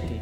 [0.00, 0.20] 47.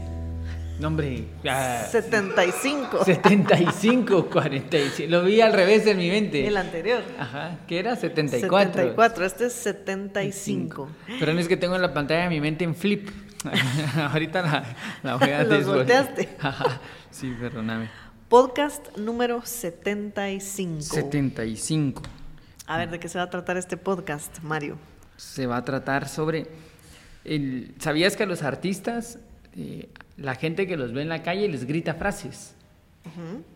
[0.80, 1.24] No, hombre.
[1.44, 3.04] ya- 75.
[3.04, 5.10] 75, 45.
[5.10, 6.46] Lo vi al revés en mi mente.
[6.46, 7.02] El anterior.
[7.18, 8.72] Ajá, que era 74.
[8.72, 10.88] 74, este es 75.
[11.20, 13.08] Pero no es que tengo en la pantalla de mi mente en flip.
[14.12, 14.64] Ahorita la,
[15.02, 16.28] la voy a Los volteaste.
[16.40, 16.80] Ajá,
[17.10, 17.88] Sí, perdóname.
[18.28, 20.82] Podcast número 75.
[20.82, 22.02] 75.
[22.66, 24.78] A ver, ¿de qué se va a tratar este podcast, Mario?
[25.16, 26.46] Se va a tratar sobre.
[27.24, 29.18] el- ¿Sabías que los artistas,
[29.56, 32.54] eh, la gente que los ve en la calle les grita frases?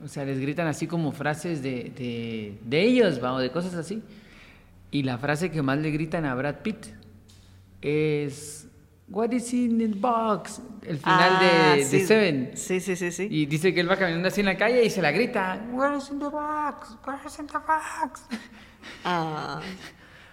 [0.05, 3.33] O sea, les gritan así como frases de, de, de ellos, ¿va?
[3.35, 4.03] o de cosas así.
[4.91, 6.87] Y la frase que más le gritan a Brad Pitt
[7.83, 8.63] es.
[9.09, 10.61] What is in the box?
[10.83, 12.05] El final Ah, de, de sí.
[12.05, 12.51] Seven.
[12.57, 13.29] Sí, sí, sí, sí.
[13.31, 15.65] Y dice que él va caminando así en la calle y se la grita.
[15.71, 16.97] What is in the box?
[17.07, 18.23] What is in the box?
[19.05, 19.61] Ah,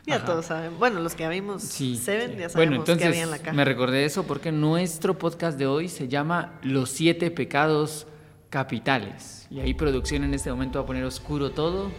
[0.06, 0.26] ya Ajá.
[0.26, 0.78] todos saben.
[0.80, 1.98] Bueno, los que ya vimos Sí.
[1.98, 3.54] Seven, ya Bueno, sabemos entonces qué había en la caja.
[3.54, 8.06] me recordé eso porque nuestro podcast de hoy se llama Los siete pecados
[8.50, 9.48] capitales.
[9.50, 11.90] Y ahí producción en este momento va a poner oscuro todo.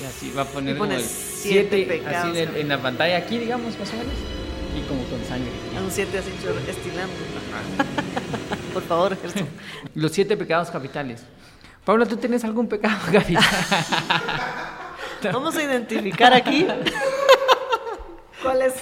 [0.00, 3.38] Y así va a poner como siete siete pecados así en, en la pantalla aquí,
[3.38, 4.14] digamos, más o menos.
[4.76, 5.50] Y como con sangre.
[5.84, 6.30] Un 7 así
[6.68, 7.12] estilando.
[8.72, 9.46] Por favor, Gerson.
[9.94, 11.22] Los siete pecados capitales.
[11.84, 13.44] Paula, ¿tú tienes algún pecado capital?
[15.32, 16.66] Vamos a identificar aquí
[18.44, 18.74] cuál es,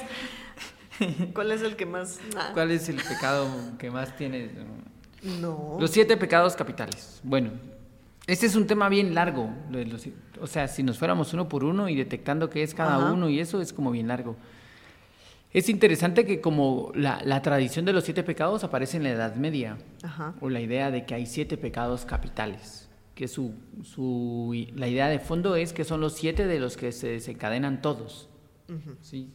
[1.34, 2.20] cuál es el que más.
[2.52, 4.50] ¿Cuál es el pecado que más tienes?
[5.40, 5.78] no.
[5.80, 7.20] Los siete pecados capitales.
[7.22, 7.50] Bueno,
[8.26, 9.50] este es un tema bien largo.
[10.40, 13.12] o sea, si nos fuéramos uno por uno y detectando qué es cada Ajá.
[13.12, 14.36] uno y eso es como bien largo.
[15.52, 19.34] Es interesante que como la, la tradición de los siete pecados aparece en la Edad
[19.36, 20.34] Media, Ajá.
[20.40, 23.52] o la idea de que hay siete pecados capitales, que su,
[23.84, 27.82] su, la idea de fondo es que son los siete de los que se desencadenan
[27.82, 28.28] todos.
[29.02, 29.28] ¿sí?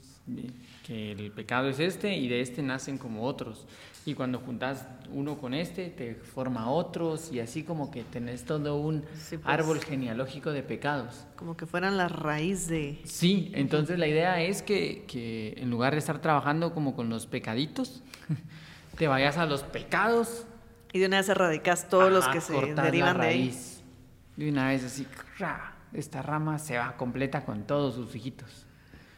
[0.85, 3.65] Que el pecado es este y de este nacen como otros.
[4.05, 8.77] Y cuando juntas uno con este, te forma otros y así como que tenés todo
[8.77, 9.41] un Sí, pues.
[9.45, 11.25] árbol genealógico de pecados.
[11.35, 12.99] Como que fueran la raíz de.
[13.03, 17.25] Sí, entonces la idea es que, que en lugar de estar trabajando como con los
[17.27, 18.01] pecaditos,
[18.97, 20.45] te vayas a los pecados.
[20.93, 23.57] Y de una vez erradicas todos los que se derivan la de ahí.
[24.37, 25.05] De una vez así,
[25.93, 28.66] esta rama se va completa con todos sus hijitos.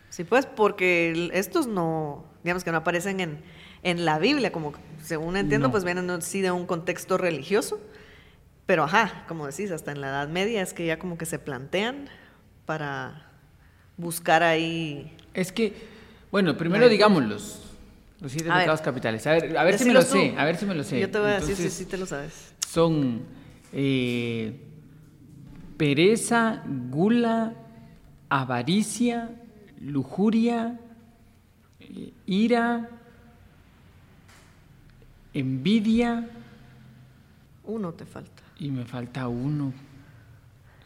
[0.10, 3.42] Sí, pues, porque estos no, digamos que no aparecen en,
[3.84, 5.72] en la Biblia, como según entiendo, No.
[5.72, 7.80] pues vienen sí de un contexto religioso.
[8.66, 11.40] Pero ajá, como decís, hasta en la Edad Media es que ya como que se
[11.40, 12.08] plantean
[12.66, 13.26] para
[13.98, 15.16] buscar ahí.
[15.34, 15.74] Es que,
[16.32, 16.92] bueno, primero Ay.
[16.92, 17.66] digámoslos.
[18.22, 18.64] Los siete A ver.
[18.64, 19.26] pecados capitales.
[19.28, 20.12] A ver, a ver si me lo tú.
[20.12, 20.36] sé.
[20.38, 21.00] A ver si me lo sé.
[21.00, 22.54] Yo te voy a decir si sí te lo sabes.
[22.68, 23.22] Son
[23.74, 24.60] eh,
[25.78, 27.54] pereza, gula,
[28.30, 29.32] avaricia,
[29.82, 30.78] lujuria,
[32.26, 32.90] ira,
[35.34, 36.28] envidia
[37.66, 38.44] Uno te falta.
[38.60, 39.74] y me falta uno.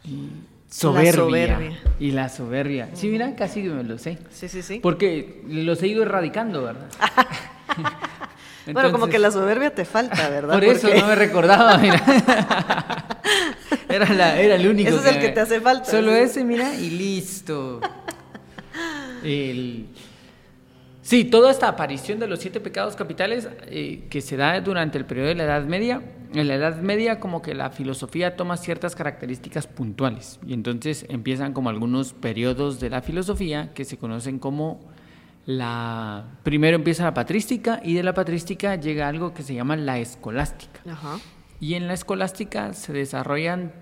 [0.04, 0.30] Y
[0.70, 1.14] soberbia.
[1.14, 1.80] soberbia.
[2.00, 2.90] Y la soberbia.
[2.94, 4.18] Sí, mira, casi que me lo sé.
[4.32, 4.80] Sí, sí, sí.
[4.82, 6.88] Porque los he ido erradicando, ¿verdad?
[8.66, 10.54] bueno, como que Entonces- la soberbia te falta, ¿verdad?
[10.54, 12.02] Por eso Porque- no me recordaba, mira.
[13.90, 14.90] Era, la- era el único.
[14.90, 16.18] Ese es el que te hace falta, Solo sí.
[16.18, 17.80] ese, mira, y listo.
[19.24, 19.88] El-
[21.02, 25.06] Sí, toda esta aparición de los siete pecados capitales eh, que se da durante el
[25.06, 26.02] periodo de la Edad Media,
[26.34, 31.52] en la Edad Media como que la filosofía toma ciertas características puntuales y entonces empiezan
[31.52, 34.80] como algunos periodos de la filosofía que se conocen como
[35.46, 36.24] la...
[36.44, 40.80] Primero empieza la patrística y de la patrística llega algo que se llama la escolástica.
[40.90, 41.20] Ajá.
[41.60, 43.74] Y en la escolástica se desarrollan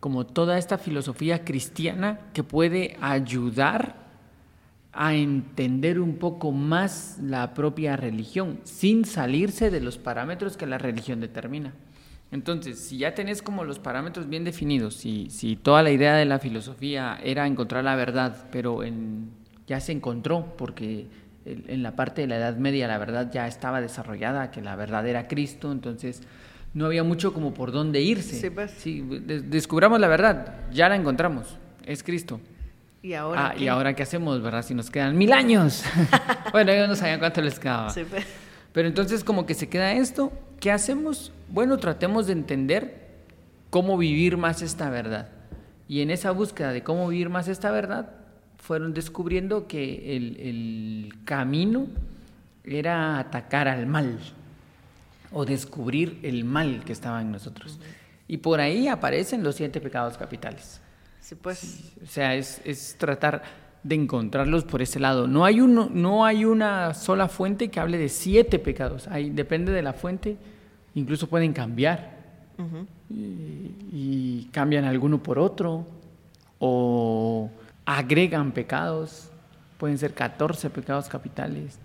[0.00, 4.05] como toda esta filosofía cristiana que puede ayudar
[4.96, 10.78] a entender un poco más la propia religión sin salirse de los parámetros que la
[10.78, 11.74] religión determina.
[12.32, 16.24] Entonces, si ya tenés como los parámetros bien definidos, si, si toda la idea de
[16.24, 19.30] la filosofía era encontrar la verdad, pero en-
[19.66, 21.06] ya se encontró porque
[21.44, 25.06] en la parte de la Edad Media la verdad ya estaba desarrollada, que la verdad
[25.06, 26.22] era Cristo, entonces
[26.74, 28.40] no había mucho como por dónde irse.
[28.40, 28.72] Sí, pues.
[28.72, 29.00] Sí,
[29.46, 32.40] descubramos la verdad, ya la encontramos, es Cristo.
[33.02, 33.48] Y ahora.
[33.48, 33.68] Ah, ¿y qué?
[33.68, 34.62] ahora qué hacemos, verdad?
[34.62, 35.84] Si nos quedan mil años.
[36.52, 37.90] bueno, ellos no sabían cuánto les quedaba.
[37.90, 38.26] Sí, pues.
[38.72, 41.32] Pero entonces como que se queda esto, ¿qué hacemos?
[41.48, 43.06] Bueno, tratemos de entender
[43.70, 45.30] cómo vivir más esta verdad.
[45.88, 48.10] Y en esa búsqueda de cómo vivir más esta verdad,
[48.58, 51.86] fueron descubriendo que el, el camino
[52.64, 54.18] era atacar al mal
[55.32, 57.78] o descubrir el mal que estaba en nosotros.
[58.28, 60.80] Y por ahí aparecen los siete pecados capitales.
[61.26, 61.92] Sí, pues.
[62.04, 63.42] O sea, es, es tratar
[63.82, 65.26] de encontrarlos por ese lado.
[65.26, 69.08] No hay, uno, no hay una sola fuente que hable de siete pecados.
[69.08, 70.36] Hay, depende de la fuente,
[70.94, 72.14] incluso pueden cambiar
[73.10, 75.84] y, y cambian alguno por otro
[76.60, 77.50] o
[77.84, 79.28] agregan pecados,
[79.78, 81.80] pueden ser 14 pecados capitales.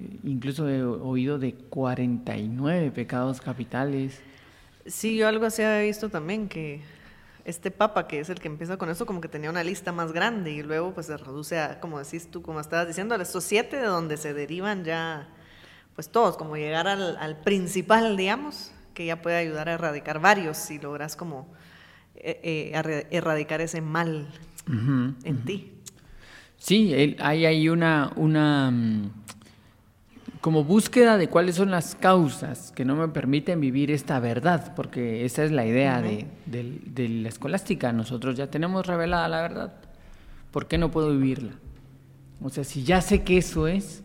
[0.00, 4.20] Eh, Incluso he oído de 49 pecados capitales.
[4.86, 6.80] Sí, yo algo así había visto también, que
[7.44, 10.12] este papa, que es el que empieza con eso, como que tenía una lista más
[10.12, 13.44] grande y luego pues se reduce a, como decís tú, como estabas diciendo, a estos
[13.44, 15.28] siete de donde se derivan ya,
[15.94, 20.56] pues todos, como llegar al, al principal, digamos, que ya puede ayudar a erradicar varios
[20.56, 21.52] si logras como
[22.16, 24.28] eh, eh, erradicar ese mal
[24.68, 25.72] en ti.
[26.56, 29.21] Sí, hay ahí una, una mm,
[30.42, 35.24] como búsqueda de cuáles son las causas que no me permiten vivir esta verdad, porque
[35.24, 37.92] esa es la idea de, del- de la escolástica.
[37.92, 39.72] Nosotros ya tenemos revelada la verdad.
[40.50, 41.52] ¿Por qué no puedo vivirla?
[42.42, 44.02] O sea, si ya sé que eso es.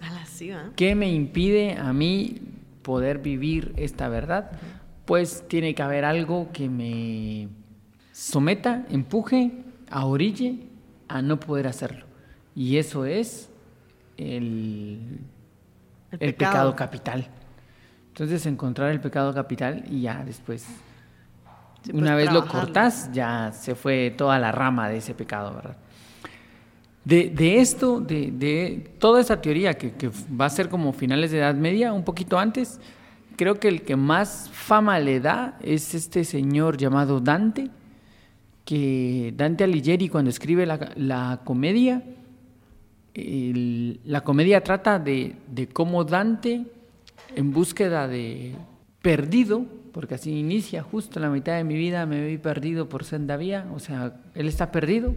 [0.75, 2.39] ¿qué me impide a mí
[2.84, 4.51] poder vivir esta verdad?
[5.06, 7.48] Pues tiene que haber algo que me
[8.13, 9.51] someta, empuje,
[9.89, 10.60] a orille
[11.07, 12.06] a no poder hacerlo.
[12.56, 13.50] Y eso es
[14.18, 15.19] el,
[16.12, 16.54] El el pecado.
[16.54, 17.27] pecado capital.
[18.09, 20.65] Entonces encontrar el pecado capital y ya después,
[21.83, 25.54] Sí, una pues, vez lo cortás, ya se fue toda la rama de ese pecado,
[25.56, 25.77] ¿verdad?
[27.06, 31.31] De, de esto, de, de toda esa teoría que, que va a ser como finales
[31.31, 32.81] de Edad Media, un poquito antes,
[33.38, 37.69] creo que el que más fama le da es este señor llamado Dante,
[38.65, 42.03] que Dante Alighieri cuando escribe la, la comedia,
[43.17, 46.65] el- la comedia trata de, de cómo Dante,
[47.35, 48.55] en búsqueda de
[49.01, 53.03] perdido, porque así inicia, justo en la mitad de mi vida me vi perdido por
[53.03, 55.15] senda vía, o sea, él está perdido,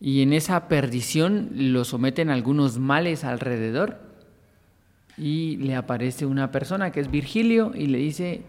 [0.00, 4.00] y en esa perdición lo someten algunos males alrededor,
[5.16, 8.42] y le aparece una persona que es Virgilio y le dice,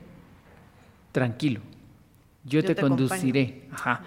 [1.12, 1.62] tranquilo,
[2.44, 3.68] yo, Yo te, te conduciré.
[3.71, 4.01] Ajá.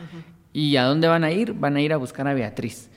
[0.52, 1.52] ¿Y a dónde van a ir?
[1.54, 2.90] Van a ir a buscar a Beatriz.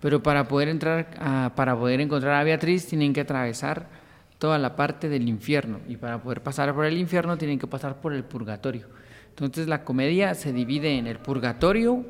[0.00, 3.88] Pero para poder entrar, a- para poder encontrar a Beatriz tienen que atravesar
[4.38, 7.96] toda la parte del infierno y para poder pasar por el infierno tienen que pasar
[8.00, 8.86] por el purgatorio.
[9.30, 12.06] Entonces la comedia se divide en el purgatorio,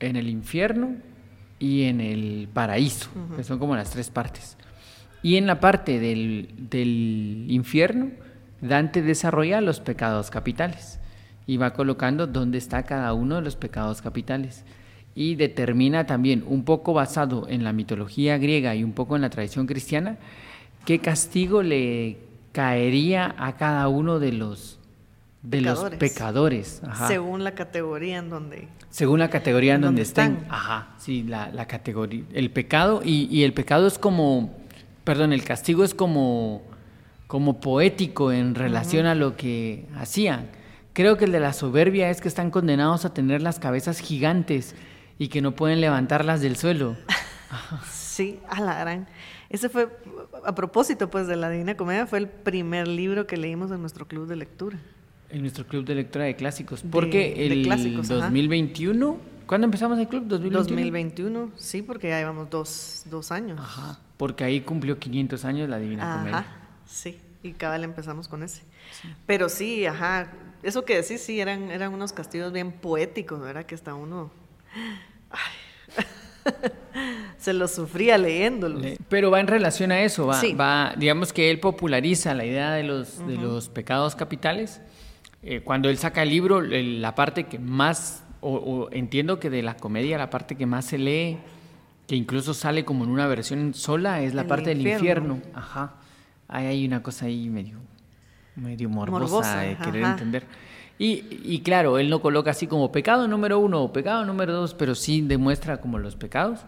[0.00, 0.96] en el infierno
[1.58, 4.56] y en el paraíso, que son como las tres partes.
[5.22, 8.10] Y en la parte del, del infierno,
[8.60, 10.98] Dante desarrolla los pecados capitales
[11.46, 14.64] y va colocando dónde está cada uno de los pecados capitales.
[15.20, 19.30] Y determina también, un poco basado en la mitología griega y un poco en la
[19.30, 20.16] tradición cristiana,
[20.84, 22.18] qué castigo le
[22.52, 24.78] caería a cada uno de los,
[25.42, 25.98] de los Pecadores.
[25.98, 26.82] pecadores.
[26.86, 27.08] Ajá.
[27.08, 28.68] Según la categoría en donde...
[28.90, 30.34] Según la categoría en ¿En donde estén.
[30.36, 30.52] están?
[30.52, 32.22] Ajá, sí, la, la categoría.
[32.32, 34.54] El pecado, y, y el pecado es como,
[35.02, 36.62] perdón, el castigo es como,
[37.26, 40.46] como poético en relación a lo que hacían.
[40.92, 44.76] Creo que el de la soberbia es que están condenados a tener las cabezas gigantes
[45.18, 46.96] y que no pueden levantarlas del suelo.
[47.90, 49.06] Sí, a la gran.
[49.48, 49.88] Ese fue,
[50.44, 54.08] a propósito pues de la Divina Comedia, fue el primer libro que leímos en nuestro
[54.08, 54.76] club de lectura.
[55.30, 56.82] En nuestro club de lectura de clásicos.
[56.82, 58.22] De- Porque de el clásicos, ajá.
[58.24, 60.24] 2021, ¿cuándo empezamos el club?
[60.26, 60.58] 2021.
[60.64, 63.60] 2021, sí, porque ya llevamos dos, dos años.
[63.60, 66.38] Ajá, porque ahí cumplió 500 años la Divina Comedia.
[66.38, 66.48] Ajá,
[66.86, 68.62] sí, y cabal empezamos con ese.
[69.26, 70.32] Pero sí, ajá,
[70.64, 73.64] eso que decís, sí, eran, eran unos castigos bien poéticos, ¿verdad?
[73.64, 74.32] Que hasta uno
[77.38, 78.82] se los sufría leyéndolos.
[78.82, 80.54] Le- Pero va en relación a eso, va, Sí.
[80.54, 84.80] va digamos que él populariza la idea de los, de los pecados capitales.
[85.42, 89.62] Eh, cuando él saca el libro, la parte que más, o, o entiendo que de
[89.62, 91.38] la comedia, la parte que más se lee,
[92.08, 95.36] que incluso sale como en una versión sola, es la El parte del infierno.
[95.36, 95.58] infierno.
[95.58, 95.94] Ajá.
[96.48, 97.78] Ahí hay una cosa ahí medio,
[98.56, 100.12] medio morbosa, Morbosa, de querer ajá.
[100.14, 100.46] entender.
[100.98, 104.74] Y, y claro, él no coloca así como pecado número uno o pecado número dos,
[104.74, 106.60] pero sí demuestra como los pecados.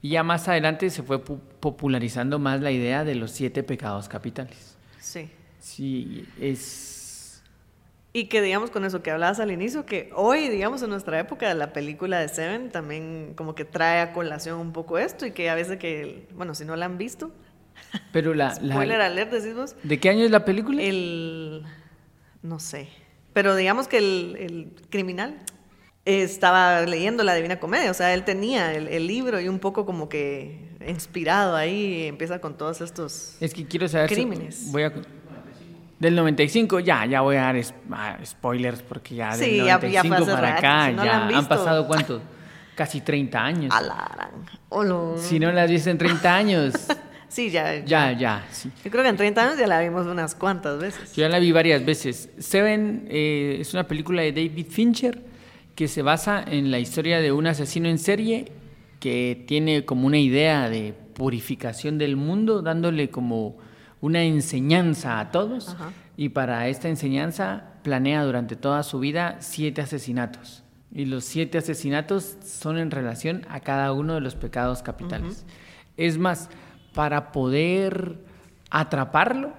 [0.00, 4.08] Y ya más adelante se fue pu- popularizando más la idea de los siete pecados
[4.08, 4.76] capitales.
[4.98, 5.30] Sí.
[5.60, 7.42] Sí, es...
[8.14, 11.52] Y que digamos con eso que hablabas al inicio, que hoy, digamos, en nuestra época,
[11.54, 15.48] la película de Seven también como que trae a colación un poco esto y que
[15.48, 17.30] a veces que, bueno, si no la han visto,
[18.12, 18.48] Pero la...
[18.60, 20.82] la- spoiler alert, decís vos, ¿De qué año es la película?
[20.82, 21.62] el,
[22.42, 22.88] no sé,
[23.32, 25.38] pero digamos que el, el criminal
[26.04, 29.86] estaba leyendo la Divina Comedia, o sea, él tenía el, el libro y un poco
[29.86, 33.36] como que inspirado ahí, empieza con todos estos...
[33.40, 34.08] Es que quiero saber...
[34.08, 34.72] si- Crímenes.
[34.72, 34.92] voy a...
[36.00, 39.64] Del 95, ya, ya voy a dar es- ah, spoilers porque ya del Sí, ya-
[39.80, 42.20] ya 95 para acá si no ya han han, pasado cuánto?
[42.74, 43.72] Casi 30 años.
[43.72, 44.30] A la gran.
[44.70, 45.14] Olo.
[45.18, 46.72] Si no las viste en 30 años,
[47.32, 47.82] Sí, ya.
[47.82, 48.70] Ya, ya, sí.
[48.84, 51.16] Yo creo que en 30 años ya la vimos unas cuantas veces.
[51.16, 52.28] Yo ya la vi varias veces.
[52.38, 55.22] Seven eh, es una película de David Fincher
[55.74, 58.52] que se basa en la historia de un asesino en serie
[59.00, 63.56] que tiene como una idea de purificación del mundo, dándole como
[64.02, 65.70] una enseñanza a todos.
[65.70, 65.90] Ajá.
[66.18, 70.64] Y para esta enseñanza planea durante toda su vida siete asesinatos.
[70.94, 75.46] Y los siete asesinatos son en relación a cada uno de los pecados capitales.
[75.96, 76.50] Es más,
[76.94, 78.18] para poder
[78.70, 79.52] atraparlo,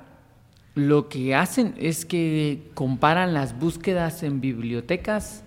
[0.76, 5.44] lo que hacen es que comparan las búsquedas en bibliotecas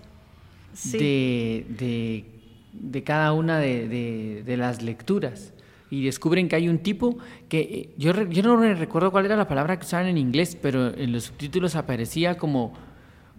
[0.73, 0.97] Sí.
[0.99, 2.25] de, de-
[2.73, 5.53] de cada una de, de- las lecturas.
[5.89, 7.17] Y descubren que hay un tipo
[7.49, 10.93] que eh, yo, yo no recuerdo cuál era la palabra que usaban en inglés, pero
[10.95, 12.73] en los subtítulos aparecía como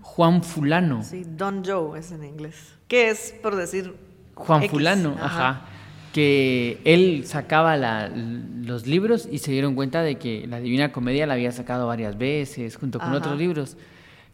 [0.02, 1.02] Juan Fulano.
[1.04, 2.56] Sí, Don Joe es en inglés.
[2.88, 3.94] Que es, por decir.
[4.34, 4.70] Juan X.
[4.72, 5.66] Fulano, ajá.
[6.12, 11.26] Que él sacaba la- los libros y se dieron cuenta de que la Divina Comedia
[11.26, 13.18] la había sacado varias veces junto con Ajá.
[13.18, 13.76] otros libros.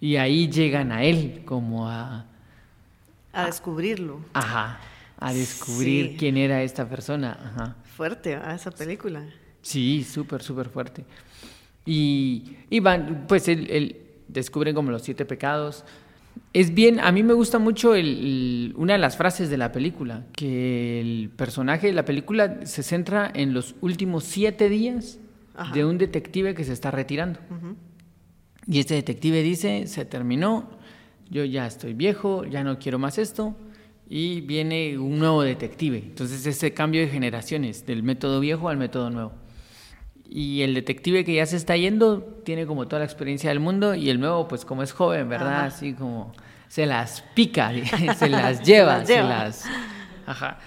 [0.00, 2.26] Y ahí llegan a él como a,
[3.32, 4.20] A descubrirlo.
[4.34, 4.78] ajá,
[5.18, 6.16] a descubrir Sí.
[6.18, 7.38] quién era esta persona.
[7.42, 7.76] Ajá.
[7.96, 8.54] Fuerte, ¿verdad?
[8.54, 9.24] Esa película.
[9.62, 11.04] Sí, súper, súper fuerte.
[11.86, 13.96] Y, y van, pues él, él
[14.28, 15.84] descubren como los siete pecados.
[16.52, 19.72] Es bien, a mí me gusta mucho el- el- una de las frases de la
[19.72, 25.18] película, que el personaje de la película se centra en los últimos siete días
[25.56, 25.74] Ajá.
[25.74, 27.40] de un detective que se está retirando.
[28.66, 30.70] Y este detective dice, se terminó,
[31.28, 33.56] yo ya estoy viejo, ya no quiero más esto,
[34.08, 35.98] y viene un nuevo detective.
[35.98, 39.32] Entonces ese cambio de generaciones, del método viejo al método nuevo.
[40.28, 43.94] Y el detective que ya se está yendo tiene como toda la experiencia del mundo
[43.94, 45.54] y el nuevo pues como es joven, ¿verdad?
[45.56, 45.64] Ajá.
[45.66, 46.32] Así como
[46.68, 47.70] se las pica,
[48.18, 49.64] se las lleva, las se las...
[50.26, 50.58] Ajá.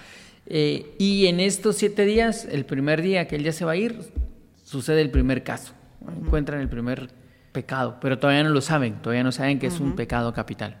[0.46, 3.76] Eh, y en estos siete días, el primer día que él ya se va a
[3.76, 3.98] ir,
[4.64, 5.74] sucede el primer caso.
[6.24, 7.10] Encuentran el primer
[7.52, 10.78] pecado, pero todavía no lo saben, todavía no saben que es un pecado capital.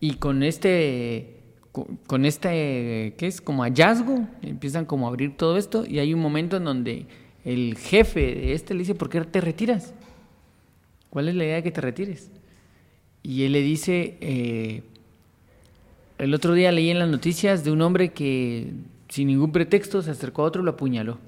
[0.00, 1.40] Y con este,
[1.72, 3.40] co- con este, ¿qué es?
[3.40, 7.06] Como hallazgo, empiezan como a abrir todo esto y hay un momento en donde
[7.44, 9.94] el jefe de este le dice, ¿por qué te retiras?
[11.10, 12.30] ¿Cuál es la idea de que te retires?
[13.22, 14.82] Y él le dice, eh,
[16.18, 18.72] el otro día leí en las noticias de un hombre que
[19.08, 21.18] sin ningún pretexto se acercó a otro y lo apuñaló.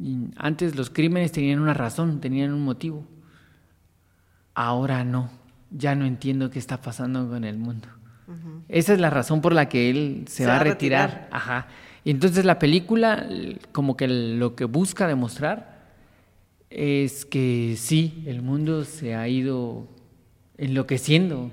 [0.00, 3.06] Y antes los crímenes tenían una razón, tenían un motivo.
[4.54, 5.30] Ahora no,
[5.70, 7.88] ya no entiendo qué está pasando con el mundo.
[8.68, 11.28] Esa es la razón por la que él se, va, a retirar.
[11.30, 11.68] Ajá.
[12.06, 13.28] Y entonces la película,
[13.72, 15.88] como que lo que busca demostrar
[16.70, 19.88] es que sí, el mundo se ha ido
[20.56, 21.50] enloqueciendo.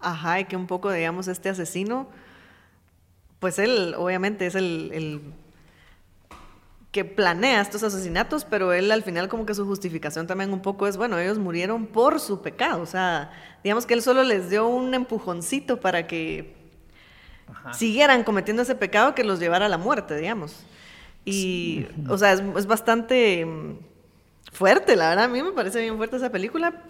[0.00, 2.08] Ajá, y que un poco, digamos, este asesino,
[3.38, 5.20] pues él obviamente es el, el
[6.90, 10.86] que planea estos asesinatos, pero él al final como que su justificación también un poco
[10.86, 13.30] es, bueno, ellos murieron por su pecado, o sea,
[13.62, 16.55] digamos que él solo les dio un empujoncito para que
[17.72, 20.64] siguieran cometiendo ese pecado que los llevara a la muerte, digamos.
[21.24, 23.78] Y, o sea, es, es bastante mm,
[24.52, 26.82] fuerte, la verdad, a mí me parece bien fuerte esa película.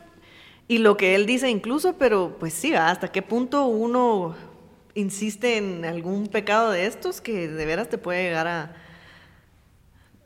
[0.68, 4.34] Y lo que él dice incluso, pero pues sí, hasta qué punto uno
[4.94, 8.76] insiste en algún pecado de estos que de veras te puede llegar a,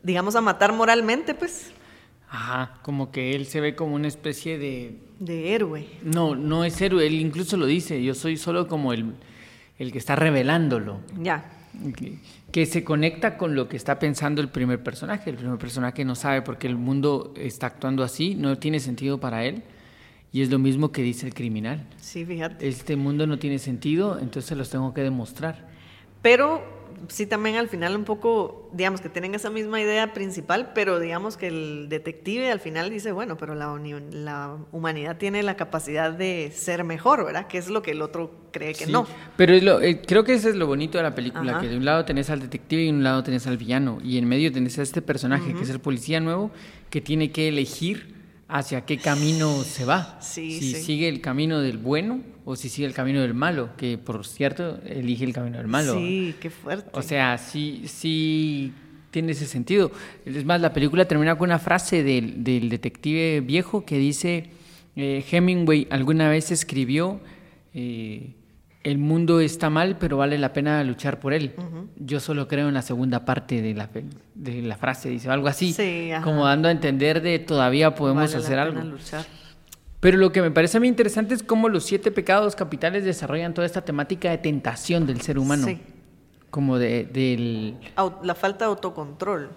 [0.01, 1.71] digamos, a matar moralmente, pues,
[2.33, 4.95] Ajá, como que él se ve como una especie de...
[5.19, 5.85] de héroe.
[6.01, 9.13] No, no es héroe, él incluso lo dice, yo soy solo como el,
[9.81, 10.99] el que está revelándolo.
[11.19, 11.43] Ya.
[11.97, 12.19] que,
[12.51, 15.31] que se conecta con lo que está pensando el primer personaje.
[15.31, 19.19] El primer personaje no sabe por qué el mundo está actuando así, no tiene sentido
[19.19, 19.63] para él.
[20.31, 21.85] Y es lo mismo que dice el criminal.
[21.97, 22.67] Sí, fíjate.
[22.67, 25.67] Este mundo no tiene sentido, entonces los tengo que demostrar.
[26.21, 26.63] Pero
[27.07, 31.37] sí también al final un poco, digamos que tienen esa misma idea principal, pero digamos
[31.37, 33.67] que el detective al final dice, bueno, pero la,
[34.11, 37.47] la humanidad tiene la capacidad de ser mejor, ¿verdad?
[37.47, 39.05] Que es lo que el otro cree que Sí, no.
[39.37, 41.61] Pero es lo- eh, creo que eso es lo bonito de la película, Ajá.
[41.61, 43.99] que de un lado tenés al detective y de un lado tenés al villano.
[44.03, 46.51] Y en medio tenés a este personaje, que es el policía nuevo,
[46.89, 48.15] que tiene que elegir
[48.47, 50.17] hacia qué camino se va.
[50.21, 50.81] Sí, si sí.
[50.83, 54.79] sigue el camino del bueno o si sigue el camino del malo, que por cierto
[54.85, 55.95] elige el camino del malo.
[55.95, 56.89] Sí, qué fuerte.
[56.93, 58.73] O sea, sí, sí
[59.11, 59.91] tiene ese sentido.
[60.25, 64.49] Es más, la película termina con una frase del, del detective viejo que dice,
[64.95, 67.19] eh, Hemingway alguna vez escribió,
[67.73, 68.35] eh,
[68.83, 71.53] el mundo está mal, pero vale la pena luchar por él.
[71.97, 73.89] Yo solo creo en la segunda parte de la,
[74.33, 78.33] de la frase, dice algo así, Sí, como dando a entender de todavía podemos Vale
[78.33, 78.91] la hacer pena algo.
[78.97, 79.25] luchar.
[80.01, 83.53] Pero lo que me parece a mí interesante es cómo los siete pecados capitales desarrollan
[83.53, 85.67] toda esta temática de tentación del ser humano.
[85.67, 85.79] Sí.
[86.49, 87.77] Como de, del...
[88.23, 89.51] La falta de autocontrol.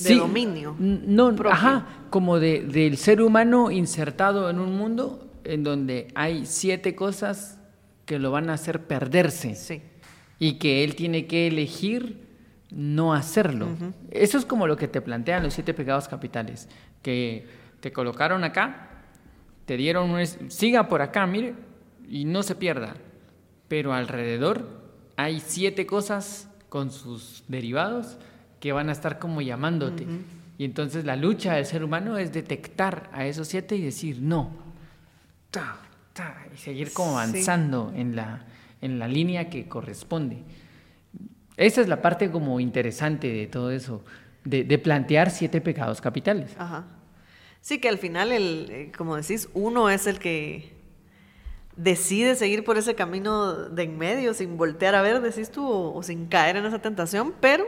[0.00, 0.74] de dominio.
[0.78, 6.94] No, ajá, como de, del ser humano insertado en un mundo en donde hay siete
[6.94, 7.58] cosas
[8.06, 9.54] que lo van a hacer perderse.
[9.54, 9.82] Sí.
[10.38, 12.26] Y que él tiene que elegir
[12.70, 13.68] no hacerlo.
[14.10, 16.68] Eso es como lo que te plantean los siete pecados capitales,
[17.02, 17.46] que
[17.80, 18.88] te colocaron acá,
[19.72, 20.26] te dieron un...
[20.50, 21.54] Siga por acá, mire,
[22.06, 22.92] y no se pierda.
[23.68, 24.68] Pero alrededor
[25.16, 28.18] hay siete cosas con sus derivados
[28.60, 30.06] que van a estar como llamándote.
[30.58, 34.50] Y entonces la lucha del ser humano es detectar a esos siete y decir no.
[36.54, 38.44] y seguir como avanzando en, la,
[38.82, 40.42] en la línea que corresponde.
[41.56, 44.04] Esa es la parte como interesante de todo eso,
[44.44, 46.54] de, plantear siete pecados capitales.
[46.58, 46.84] Ajá.
[47.62, 50.70] Sí, que al final, el, eh, como decís, uno es el que
[51.76, 56.02] decide seguir por ese camino de en medio, sin voltear a ver, decís tú, o,
[56.02, 57.64] sin caer en esa tentación, pero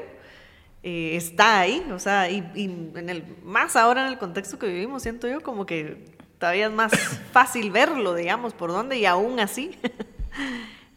[0.83, 5.03] eh, está ahí, o sea, y, en el, más ahora en el contexto que vivimos,
[5.03, 6.05] siento yo como que
[6.39, 6.93] todavía es más
[7.33, 9.79] fácil verlo, digamos, por dónde, y aún así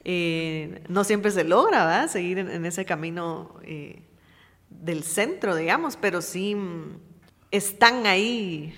[0.10, 2.08] Eh, no siempre se logra, ¿verdad?
[2.08, 4.04] Seguir en, ese camino eh,
[4.70, 6.98] del centro, digamos, pero sí mm,
[7.52, 8.74] están ahí.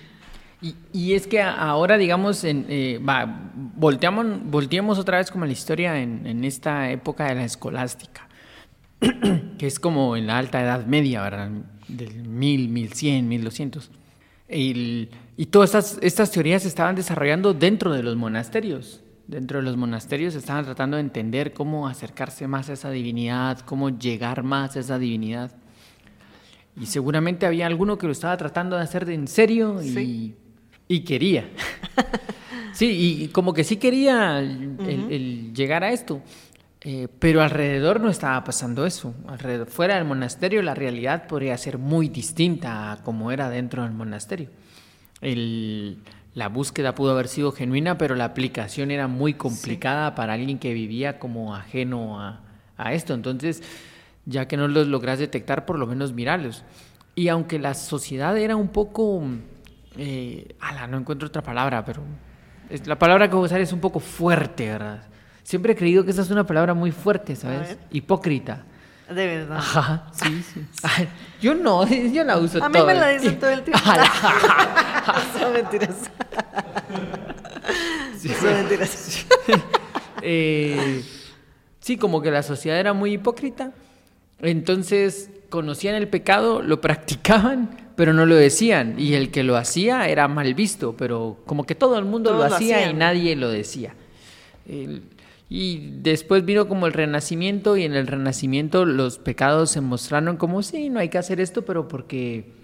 [0.92, 3.00] Y, es que ahora, digamos, en, eh,
[3.76, 8.28] volteamos, volteamos otra vez como la historia en, esta época de la escolástica,
[9.58, 11.50] que es como en la alta edad media, ¿verdad?
[11.88, 13.90] Del 1000, 1100, 1200.
[14.48, 19.76] y todas estas, estas teorías se estaban desarrollando dentro de los monasterios dentro de los
[19.76, 24.80] monasterios estaban tratando de entender cómo acercarse más a esa divinidad, cómo llegar más a
[24.80, 25.52] esa divinidad.
[26.80, 30.34] Y seguramente había alguno que lo estaba tratando de hacer de en serio y,
[31.00, 31.48] quería.
[32.72, 36.20] sí, y como que sí quería el, llegar a esto.
[36.82, 39.14] Eh, pero alrededor no estaba pasando eso.
[39.28, 43.92] Alrededor, fuera del monasterio la realidad podría ser muy distinta a como era dentro del
[43.92, 44.48] monasterio.
[45.20, 45.98] El,
[46.34, 50.72] la búsqueda pudo haber sido genuina, pero la aplicación era muy complicada para alguien que
[50.72, 52.40] vivía como ajeno a,
[52.92, 53.12] esto.
[53.12, 53.62] Entonces,
[54.24, 56.64] ya que no los logras detectar, por lo menos mirarlos.
[57.14, 59.22] Y aunque la sociedad era un poco...
[60.02, 62.02] Eh, ala, no encuentro otra palabra, pero
[62.86, 65.02] la palabra que voy a usar es un poco fuerte, ¿verdad?
[65.42, 67.76] Siempre he creído que esa es una palabra muy fuerte, ¿sabes?
[67.90, 68.64] Hipócrita.
[69.10, 69.58] De verdad.
[69.58, 70.66] Ajá, sí, sí.
[71.42, 72.64] yo no, yo la uso todo.
[72.64, 73.84] A mí me la dicen todo el tiempo.
[75.38, 76.10] Son mentiras.
[78.16, 78.28] Sí.
[78.28, 79.26] Son mentiras.
[80.22, 81.02] Eh,
[81.80, 83.72] sí, como que la sociedad era muy hipócrita.
[84.38, 88.94] Entonces conocían el pecado, lo practicaban, pero no lo decían.
[88.96, 92.44] Y el que lo hacía era mal visto, pero como que todo el mundo lo
[92.44, 93.94] hacía y nadie lo decía.
[94.66, 95.02] El,
[95.50, 100.62] y después vino como el renacimiento y en el renacimiento los pecados se mostraron como,
[100.62, 102.54] sí, no hay que hacer esto, pero porque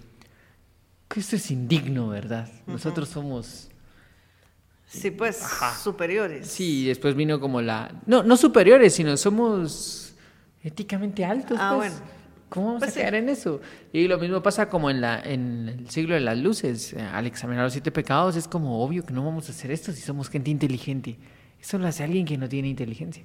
[1.15, 2.49] esto es indigno, ¿verdad?
[2.67, 3.69] Nosotros somos...
[4.87, 5.39] Sí, pues
[5.83, 6.47] superiores.
[6.47, 7.93] Sí, después vino como la...
[8.07, 10.15] No, no superiores, sino somos
[10.63, 11.59] éticamente altos.
[11.61, 11.93] Ah, pues.
[11.93, 12.16] bueno.
[12.57, 13.61] ¿Cómo vamos pues a caer en eso?
[13.93, 16.97] Y lo mismo pasa como en, la, en el siglo de las luces.
[17.13, 20.01] Al examinar los siete pecados es como obvio que no vamos a hacer esto si
[20.01, 21.19] somos gente inteligente.
[21.61, 23.25] Eso lo hace alguien que no tiene inteligencia.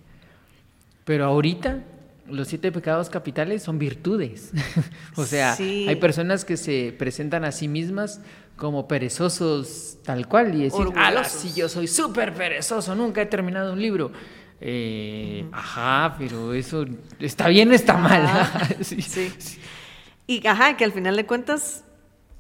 [1.06, 1.80] Pero ahorita
[2.28, 4.52] los siete pecados capitales son virtudes.
[5.15, 8.20] o sea, hay personas que se presentan a sí mismas
[8.58, 13.72] como perezosos tal cual y decir, ah, sí, yo soy súper perezoso, nunca he terminado
[13.72, 14.12] un libro.
[14.62, 16.86] Eh, ajá, pero eso
[17.19, 18.28] está bien o está mal.
[18.82, 19.02] sí.
[19.02, 19.60] sí.
[20.28, 21.84] Y ajá, que al final de cuentas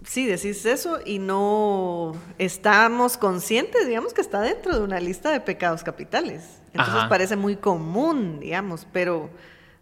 [0.03, 5.39] sí, decís eso y no estamos conscientes, digamos, que está dentro de una lista de
[5.39, 6.61] pecados capitales.
[6.73, 9.29] Entonces parece muy común, digamos, pero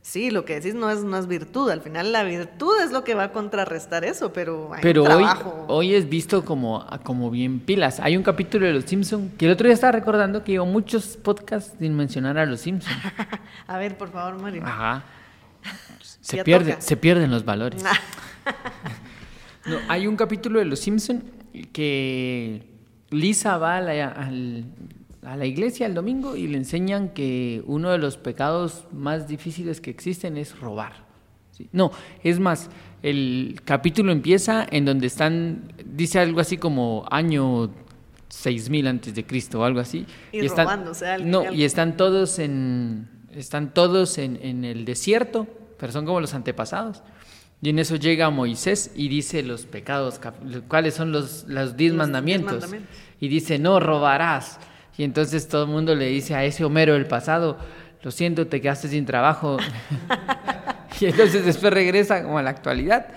[0.01, 1.69] sí, lo que decís no es, no es virtud.
[1.69, 5.25] Al final la virtud es lo que va a contrarrestar eso, pero hay Pero hoy,
[5.67, 7.99] hoy es visto como, como bien pilas.
[7.99, 11.17] Hay un capítulo de Los Simpsons que el otro día estaba recordando que llevo muchos
[11.17, 12.95] podcasts sin mencionar a Los Simpsons.
[13.67, 14.63] a ver, por favor, Mario.
[14.65, 15.03] Ajá.
[16.21, 17.83] Se, pierde, se pierden los valores.
[19.65, 21.21] No, hay un capítulo de Los Simpson
[21.73, 22.65] que
[23.09, 24.31] Lisa va a la,
[25.45, 30.37] iglesia el domingo y le enseñan que uno de los pecados más difíciles que existen
[30.37, 31.07] es robar.
[31.73, 31.91] No,
[32.23, 32.69] es más,
[33.03, 37.69] el capítulo empieza en donde están, dice algo así como año
[38.29, 40.05] 6000 antes de Cristo o algo así.
[40.31, 40.85] Y, están,
[41.25, 46.33] no, y están todos en están todos en, en el desierto, pero son como los
[46.33, 47.03] antepasados.
[47.61, 50.19] Y en eso llega Moisés y dice los pecados,
[50.67, 52.65] cuáles son los, los diez, mandamientos?
[53.19, 54.59] Y dice, no robarás.
[54.99, 57.57] Y entonces todo el mundo le dice a ese Homero del pasado,
[58.03, 59.55] lo siento, te quedaste sin trabajo.
[60.99, 63.07] y entonces después regresa como a la actualidad.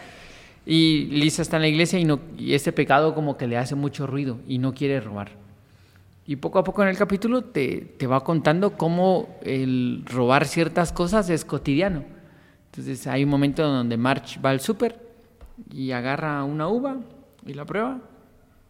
[0.65, 3.75] Y Lisa está en la iglesia y, no, y este pecado como que le hace
[3.75, 5.33] mucho ruido y no quiere robar.
[6.25, 10.93] Y poco a poco en el capítulo te, te va contando cómo el robar ciertas
[10.93, 12.05] cosas es cotidiano.
[12.67, 15.01] Entonces hay un momento donde March va al súper
[15.69, 16.99] y agarra una uva
[17.45, 17.99] y la prueba,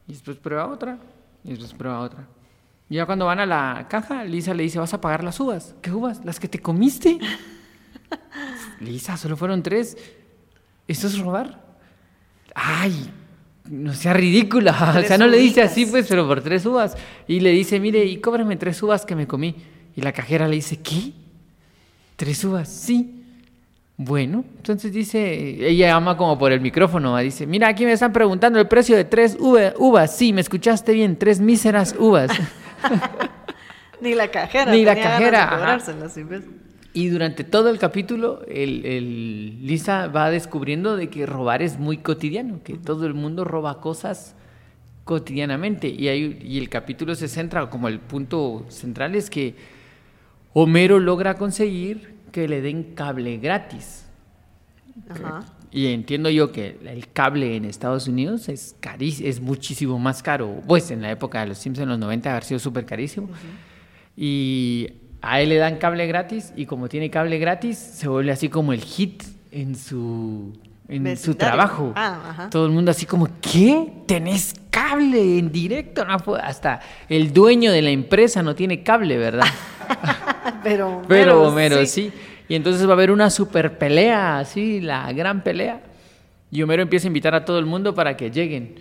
[0.08, 0.96] y después prueba otra,
[1.44, 2.26] y después prueba otra.
[2.92, 5.74] Y ya cuando van a la caja, Lisa le dice, vas a pagar las uvas.
[5.80, 6.22] ¿Qué uvas?
[6.26, 7.18] ¿Las que te comiste?
[8.80, 9.96] Lisa, solo fueron tres.
[10.86, 11.58] ¿Esto es robar?
[12.54, 13.10] Ay,
[13.64, 14.94] no sea ridícula.
[15.02, 16.94] o sea, no le dice así, pues, pero por tres uvas.
[17.26, 19.56] Y le dice, mire, y cóbrame tres uvas que me comí.
[19.96, 21.14] Y la cajera le dice, ¿qué?
[22.16, 22.68] ¿Tres uvas?
[22.68, 23.24] Sí.
[23.96, 28.58] Bueno, entonces dice, ella llama como por el micrófono, dice, mira, aquí me están preguntando
[28.58, 30.14] el precio de tres uvas.
[30.14, 32.30] Sí, me escuchaste bien, tres míseras uvas.
[34.00, 34.72] Ni la cajera.
[34.72, 35.78] Ni la cajera.
[36.94, 42.60] Y durante todo el capítulo, el, Lisa va descubriendo de que robar es muy cotidiano,
[42.62, 44.34] que todo el mundo roba cosas
[45.04, 45.88] cotidianamente.
[45.88, 49.54] Y, hay, y el capítulo se centra, como el punto central es que
[50.52, 54.04] Homero logra conseguir que le den cable gratis.
[55.72, 60.60] Y entiendo yo que el cable en Estados Unidos es carísimo, es muchísimo más caro.
[60.66, 63.30] Pues en la época de los Simpsons, en los 90, haber sido súper carísimo.
[64.14, 64.88] Y
[65.22, 68.74] a él le dan cable gratis y como tiene cable gratis, se vuelve así como
[68.74, 70.52] el hit en su,
[70.88, 71.92] en su trabajo.
[71.96, 73.92] Ah, Todo el mundo así como, ¿qué?
[74.06, 76.04] ¿Tenés cable en directo?
[76.04, 79.46] No, hasta el dueño de la empresa no tiene cable, ¿verdad?
[80.62, 82.12] pero, pero, pero, sí.
[82.48, 85.82] Y entonces va a haber una super pelea, así, la gran pelea.
[86.50, 88.74] Y Homero empieza a invitar a todo el mundo para que lleguen.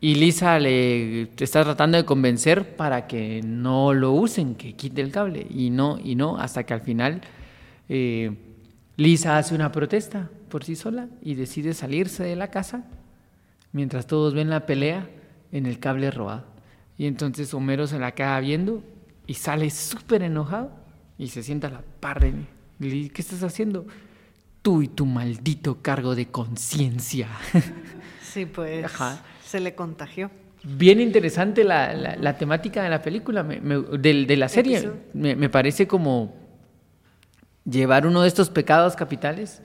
[0.00, 5.10] Y Lisa le está tratando de convencer para que no lo usen, que quite el
[5.10, 5.46] cable.
[5.48, 7.22] Y no, y no, hasta que al final
[7.88, 8.32] eh,
[8.96, 12.84] Lisa hace una protesta por sí sola y decide salirse de la casa
[13.72, 15.08] mientras todos ven la pelea
[15.52, 16.44] en el cable robado.
[16.98, 18.82] Y entonces Homero se la queda viendo
[19.26, 20.70] y sale súper enojado
[21.18, 22.46] y se sienta a la par de mí.
[22.78, 23.86] ¿Qué estás haciendo?
[24.62, 27.28] Tú y tu maldito cargo de conciencia.
[28.36, 28.84] Sí, pues.
[28.84, 30.30] Ajá se le contagió.
[30.64, 34.90] Bien interesante la, temática de la película, de, la serie.
[35.14, 36.34] Me, parece como
[37.64, 39.62] llevar uno de estos pecados capitales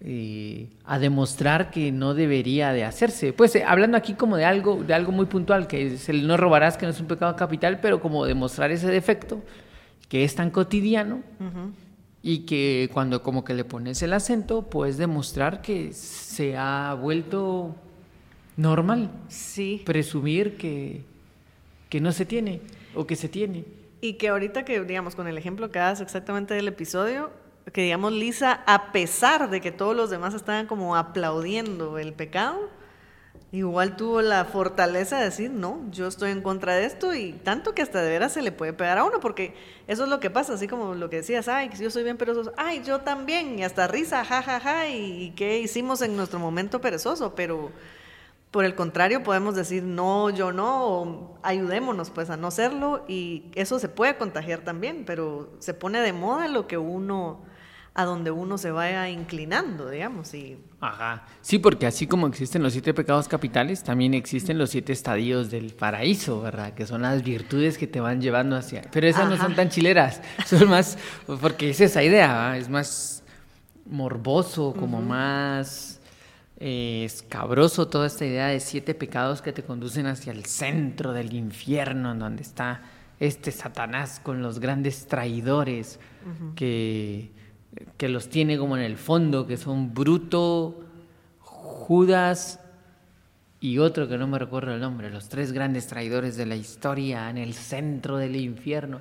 [0.00, 3.32] eh, a demostrar que no debería de hacerse.
[3.32, 6.36] Pues eh, hablando aquí como de algo, de algo muy puntual, que es el no
[6.36, 9.42] robarás, que no es un pecado capital, pero como demostrar ese defecto
[10.10, 11.22] que es tan cotidiano
[12.22, 17.74] y que cuando como que le pones el acento, puedes demostrar que se ha vuelto
[18.56, 19.10] normal.
[19.28, 19.82] Sí.
[19.86, 21.04] Presumir que,
[21.88, 22.60] que no se tiene
[22.94, 23.64] o que se tiene.
[24.00, 27.30] Y que ahorita que, digamos, con el ejemplo que das exactamente del episodio,
[27.72, 32.70] que digamos, Lisa, a pesar de que todos los demás estaban como aplaudiendo el pecado,
[33.50, 37.74] igual tuvo la fortaleza de decir, no, yo estoy en contra de esto y tanto
[37.74, 39.54] que hasta de veras se le puede pegar a uno, porque
[39.86, 42.52] eso es lo que pasa, así como lo que decías, ay, yo soy bien perezoso,
[42.56, 46.80] ay, yo también, y hasta risa, jajaja, ja, ja, y qué hicimos en nuestro momento
[46.80, 47.70] perezoso, pero
[48.50, 53.44] por el contrario, podemos decir, no, yo no, o ayudémonos pues a no serlo y
[53.54, 57.40] eso se puede contagiar también, pero se pone de moda lo que uno,
[57.98, 60.32] a donde uno se vaya inclinando, digamos.
[60.32, 60.56] Y...
[60.80, 65.50] Ajá, sí, porque así como existen los siete pecados capitales, también existen los siete estadios
[65.50, 66.74] del paraíso, ¿verdad?
[66.74, 68.82] Que son las virtudes que te van llevando hacia...
[68.92, 70.96] Pero esas no son tan chileras, son más,
[71.40, 73.24] porque es esa idea, es más
[73.84, 76.00] morboso, como más
[76.60, 82.12] escabroso toda esta idea de siete pecados que te conducen hacia el centro del infierno,
[82.12, 82.80] en donde está
[83.18, 85.98] este Satanás con los grandes traidores
[86.54, 87.36] que,
[87.96, 90.84] que los tiene como en el fondo, que son Bruto,
[91.40, 92.60] Judas
[93.60, 97.28] y otro que no me recuerdo el nombre, los tres grandes traidores de la historia
[97.30, 99.00] en el centro del infierno.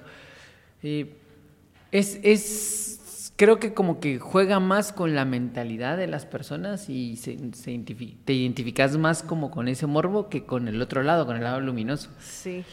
[0.81, 7.15] Es, es creo que como que juega más con la mentalidad de las personas y
[7.15, 11.43] se, te identificas más como con ese morbo que con el otro lado, con el
[11.43, 12.09] lado luminoso.
[12.19, 12.65] Sí.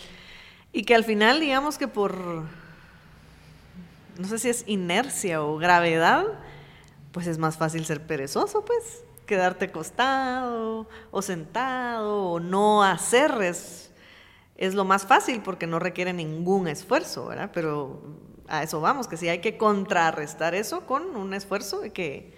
[0.72, 2.44] Y que al final, digamos que por,
[4.18, 6.24] no sé si es inercia o gravedad,
[7.12, 13.90] pues es más fácil ser perezoso, pues, quedarte acostado o sentado o no hacer es,
[14.56, 17.50] es lo más fácil porque no requiere ningún esfuerzo, ¿verdad?
[17.52, 18.02] Pero
[18.48, 22.34] a eso vamos, que sí hay que contrarrestar eso con un esfuerzo que,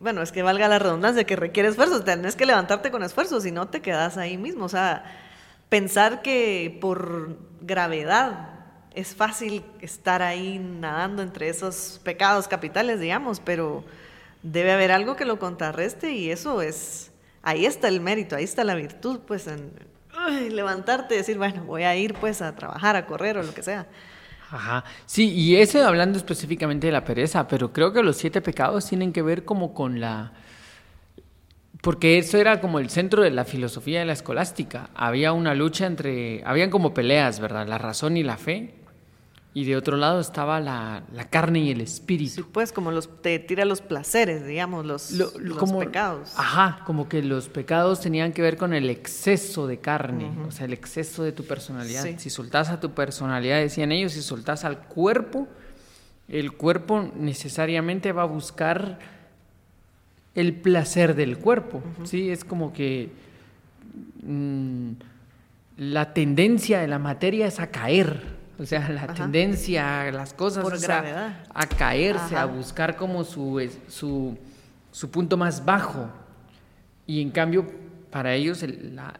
[0.00, 3.52] bueno, es que valga la redundancia, que requiere esfuerzo, tenés que levantarte con esfuerzo, si
[3.52, 5.04] no te quedas ahí mismo, o sea,
[5.68, 8.59] pensar que por gravedad
[8.94, 13.84] es fácil estar ahí nadando entre esos pecados capitales, digamos, pero
[14.42, 17.10] debe haber algo que lo contrarreste y eso es
[17.42, 19.72] ahí está el mérito, ahí está la virtud, pues en
[20.50, 23.62] levantarte y decir, bueno, voy a ir pues a trabajar, a correr o lo que
[23.62, 23.86] sea.
[24.50, 24.84] Ajá.
[25.06, 29.12] Sí, y ese hablando específicamente de la pereza, pero creo que los siete pecados tienen
[29.12, 30.32] que ver como con la...
[31.80, 34.90] Porque eso era como el centro de la filosofía de la escolástica.
[34.94, 36.42] Había una lucha entre...
[36.44, 37.66] Habían como peleas, ¿verdad?
[37.66, 38.74] La razón y la fe.
[39.52, 42.34] Y de otro lado estaba la, carne y el espíritu.
[42.34, 46.32] Sí, pues como los, te tira los placeres, digamos, los, los pecados.
[46.36, 50.66] Ajá, como que los pecados tenían que ver con el exceso de carne, o sea,
[50.66, 52.06] el exceso de tu personalidad.
[52.18, 55.48] Si soltás a tu personalidad, decían ellos, si soltás al cuerpo,
[56.28, 59.00] el cuerpo necesariamente va a buscar
[60.36, 62.30] el placer del cuerpo, ¿sí?
[62.30, 63.10] Es como que
[64.22, 64.92] mm,
[65.76, 70.86] la tendencia de la materia es a caer, o sea, la tendencia, las cosas,
[71.54, 74.36] a caerse, a buscar como su, su,
[74.92, 76.10] su, punto más bajo.
[77.06, 77.66] Y en cambio,
[78.10, 78.62] para ellos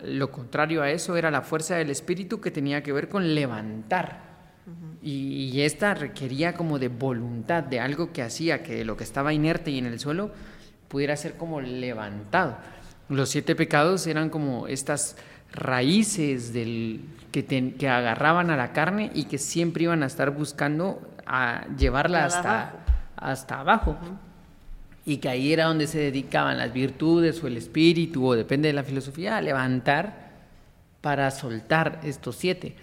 [0.05, 4.29] lo contrario a eso era la fuerza del espíritu que tenía que ver con levantar.
[5.03, 9.33] y, y, esta requería como de voluntad, de algo que hacía que lo que estaba
[9.33, 10.33] inerte y en el suelo
[10.89, 12.59] pudiera ser como levantado.
[13.09, 15.17] Los siete pecados eran como estas
[15.53, 17.01] raíces del,
[17.33, 22.25] que, que, agarraban a la carne y que siempre iban a estar buscando a llevarla
[22.25, 22.79] hasta abajo,
[23.17, 23.97] hasta abajo.
[25.07, 28.75] Y que ahí era donde se dedicaban las virtudes o el espíritu, o depende de
[28.75, 30.31] la filosofía, a levantar
[31.01, 32.77] para soltar estos siete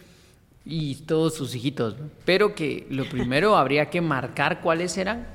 [0.65, 1.95] y todos sus hijitos.
[2.25, 5.27] Pero que lo primero habría que marcar cuáles eran,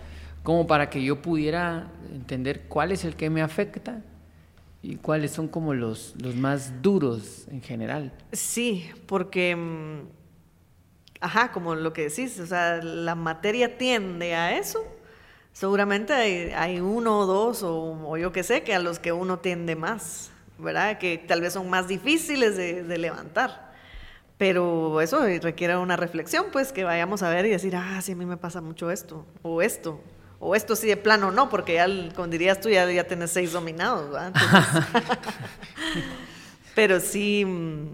[0.42, 4.02] como para que yo pudiera entender cuál es el que me afecta
[4.82, 8.12] ¿Y cuáles son como los, los más duros en general?
[8.32, 10.00] Sí, porque, mm,
[11.20, 14.84] ajá, como lo que decís, o sea, la materia tiende a eso.
[15.52, 16.14] Seguramente
[16.54, 20.32] hay, uno o dos, o, yo qué sé, que a los que uno tiende más,
[20.58, 20.98] ¿verdad?
[20.98, 23.70] Que tal vez son más difíciles de, de levantar.
[24.36, 28.16] Pero eso requiere una reflexión, pues que vayamos a ver y decir, ah, sí, a
[28.16, 30.00] mí me pasa mucho esto, o esto,
[30.44, 33.52] o esto sí de plano no, porque ya, como dirías tú, ya, ya tenés seis
[33.52, 34.32] dominados, ¿verdad?
[36.74, 37.86] pero sí, mm,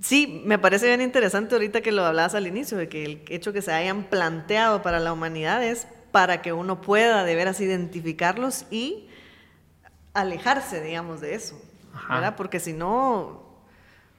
[0.00, 3.52] sí, me parece bien interesante ahorita que lo hablabas al inicio, de que el hecho
[3.52, 8.64] que se hayan planteado para la humanidad es para que uno pueda de veras identificarlos
[8.72, 9.08] y
[10.12, 11.56] alejarse, digamos, de eso,
[12.08, 12.34] ¿verdad?
[12.34, 13.44] Porque si no,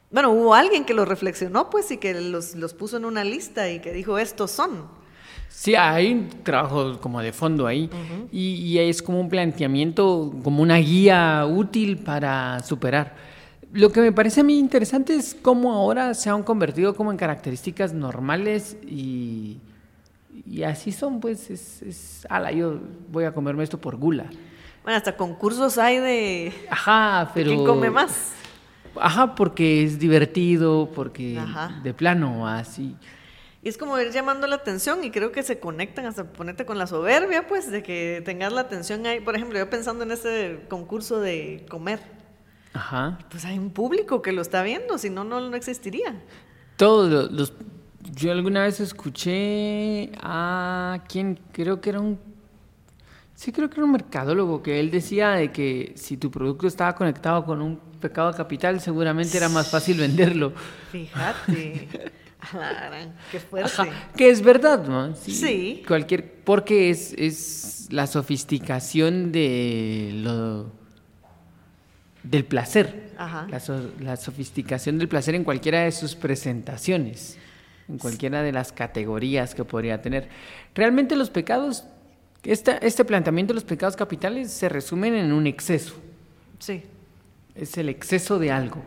[0.09, 3.69] bueno, hubo alguien que lo reflexionó, pues, y que los, los puso en una lista
[3.69, 4.94] y que dijo, estos son.
[5.57, 7.89] Sí, hay un trabajo como de fondo ahí
[8.29, 13.15] y, es como un planteamiento, como una guía útil para superar.
[13.71, 17.17] Lo que me parece a mí interesante es cómo ahora se han convertido como en
[17.17, 19.59] características normales y,
[20.45, 22.77] y así son, pues, es, es, ala, yo
[23.09, 24.25] voy a comerme esto por gula.
[24.83, 26.53] Bueno, hasta concursos hay de...
[26.69, 27.49] Ajá, pero...
[27.51, 28.33] ¿Quién come más?
[28.99, 31.41] Ajá, porque es divertido, porque
[31.81, 32.95] de plano así.
[33.65, 36.77] Y es como ir llamando la atención y creo que se conectan hasta ponerte con
[36.77, 39.21] la soberbia, pues, de que tengas la atención ahí.
[39.21, 41.99] Por ejemplo, yo pensando en ese concurso de comer.
[42.73, 43.17] Ajá.
[43.31, 46.21] Pues hay un público que lo está viendo, si no, no, existiría.
[46.75, 47.53] Todos los,
[48.13, 52.19] Yo alguna vez escuché a quien creo que era un...
[53.33, 56.93] Sí, creo que era un mercadólogo que él decía de que si tu producto estaba
[56.93, 60.53] conectado con un pecado capital, seguramente era más fácil venderlo.
[60.91, 62.13] Fíjate.
[63.31, 63.91] qué fuerte.
[64.15, 65.15] que es verdad, ¿no?
[65.15, 65.83] Sí.
[65.87, 70.71] Cualquier, porque es, es la sofisticación de lo
[72.23, 73.13] del placer.
[73.17, 73.47] Ajá.
[73.99, 77.37] La, sofisticación del placer en cualquiera de sus presentaciones,
[77.87, 80.27] en cualquiera de las categorías que podría tener.
[80.73, 81.85] Realmente los pecados,
[82.43, 85.95] este, este planteamiento de los pecados capitales se resumen en un exceso.
[86.59, 86.83] Sí.
[87.55, 88.83] Es el exceso de algo.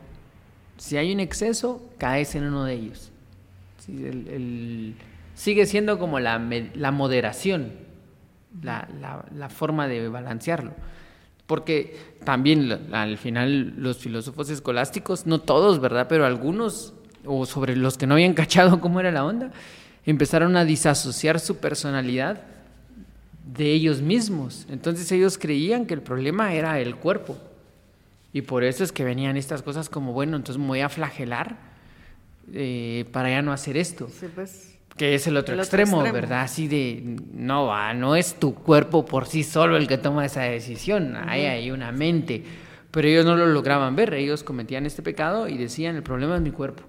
[0.76, 3.12] Si hay un exceso, caes en uno de ellos
[3.88, 4.94] el,
[5.34, 6.38] sigue siendo como la,
[6.74, 7.72] la moderación,
[8.62, 8.88] la,
[9.34, 10.72] la, forma de balancearlo.
[11.46, 16.06] Porque también al final los filósofos escolásticos, no todos, ¿verdad?
[16.08, 16.92] Pero algunos,
[17.24, 19.52] o sobre los que no habían cachado cómo era la onda,
[20.04, 22.42] empezaron a disasociar su personalidad
[23.44, 24.66] de ellos mismos.
[24.68, 27.38] Entonces ellos creían que el problema era el cuerpo.
[28.32, 31.67] Y por eso es que venían estas cosas como, bueno, entonces me voy a flagelar
[32.52, 34.08] eh, para ya no hacer esto.
[34.34, 34.78] Pues.
[34.96, 36.42] Que es el otro, extremo, ¿verdad?
[36.42, 41.16] Así de, no, no es tu cuerpo por sí solo el que toma esa decisión,
[41.16, 42.42] hay, hay una mente.
[42.90, 46.42] Pero ellos no lo lograban ver, ellos cometían este pecado y decían, el problema es
[46.42, 46.82] mi cuerpo.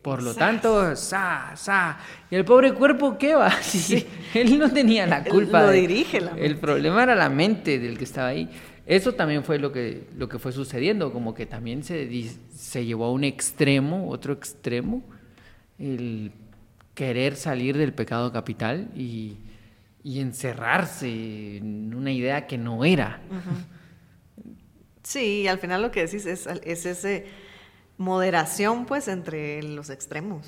[0.00, 1.98] Por lo tanto, sa, sa.
[2.30, 3.50] ¿Y el pobre cuerpo qué va?
[3.62, 5.62] Sí, él no tenía la culpa.
[5.62, 8.48] Lo dirige El problema era la mente del que estaba ahí.
[8.88, 12.08] Eso también fue lo que, lo que fue sucediendo, como que también se,
[12.56, 15.02] se llevó a un extremo, otro extremo,
[15.78, 16.32] el
[16.94, 19.36] querer salir del pecado capital y,
[20.02, 23.20] y encerrarse en una idea que no era.
[25.02, 27.26] Sí, al final lo que decís es, es ese
[27.98, 30.46] moderación pues entre los extremos.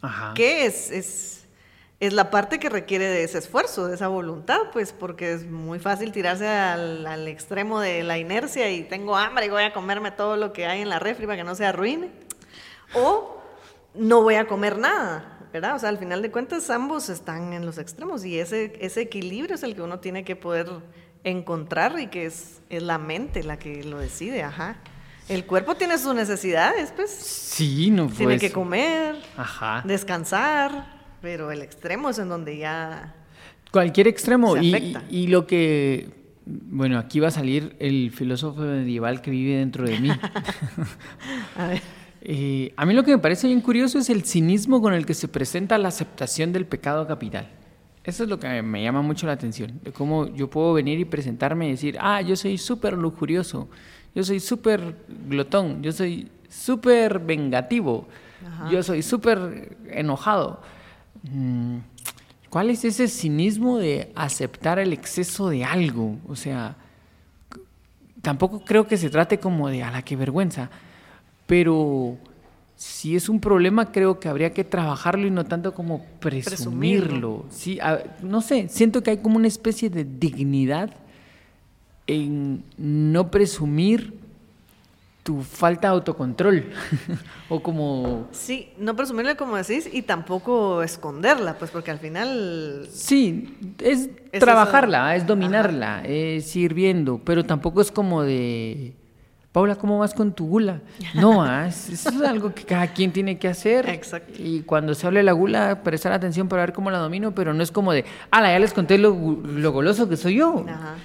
[0.00, 0.32] Ajá.
[0.32, 1.41] Que es, es
[2.02, 5.78] es la parte que requiere de ese esfuerzo, de esa voluntad, pues porque es muy
[5.78, 10.36] fácil tirarse al, extremo de la inercia y tengo hambre y voy a comerme todo
[10.36, 12.10] lo que hay en la refri para que no se arruine.
[12.94, 13.40] O
[13.94, 15.76] no voy a comer nada, ¿verdad?
[15.76, 19.54] O sea, al final de cuentas ambos están en los extremos y ese, ese equilibrio
[19.54, 20.68] es el que uno tiene que poder
[21.22, 24.78] encontrar y que es, es la mente la que lo decide, ajá.
[25.28, 27.12] El cuerpo tiene sus necesidades, pues.
[27.12, 29.82] Sí, no Tiene que comer, ajá.
[29.86, 33.14] descansar, pero el extremo es en donde ya...
[33.70, 34.58] Cualquier extremo.
[34.58, 36.10] y, y, lo que...
[36.44, 40.10] Bueno, aquí va a salir el filósofo medieval que vive dentro de mí.
[41.56, 41.80] a ver.
[42.24, 45.14] Eh, a mí lo que me parece bien curioso es el cinismo con el que
[45.14, 47.48] se presenta la aceptación del pecado capital.
[48.04, 51.04] Eso es lo que me llama mucho la atención, de cómo yo puedo venir y
[51.04, 53.68] presentarme y decir, ah, yo soy súper lujurioso,
[54.14, 54.96] yo soy súper
[55.28, 58.08] glotón, yo soy súper vengativo,
[58.70, 60.60] yo soy súper enojado.
[61.22, 61.78] Mm,
[62.50, 66.18] ¿Cuál es ese cinismo de aceptar el exceso de algo?
[66.28, 66.76] O sea,
[68.20, 70.70] tampoco creo que se trate como de a la que vergüenza,
[71.46, 72.18] pero
[72.76, 77.46] si es un problema creo que habría que trabajarlo y no tanto como presumirlo.
[77.48, 77.78] Sí,
[78.22, 80.90] no sé, siento que hay como una especie de dignidad
[82.06, 84.21] en no presumir
[85.22, 86.64] tu falta de autocontrol
[87.48, 93.56] o como sí no presumirla como decís y tampoco esconderla pues porque al final sí
[93.78, 98.94] es, trabajarla es dominarla es ir viendo pero tampoco es como de
[99.52, 100.80] Paula cómo vas con tu gula
[101.14, 103.88] no ah, es, es algo que cada quien tiene que hacer.
[103.88, 104.32] Exacto.
[104.38, 107.54] y cuando se hable de la gula prestar atención para ver cómo la domino pero
[107.54, 109.10] no es como de ala ya les conté lo,
[109.44, 110.96] lo goloso que soy yo Ajá.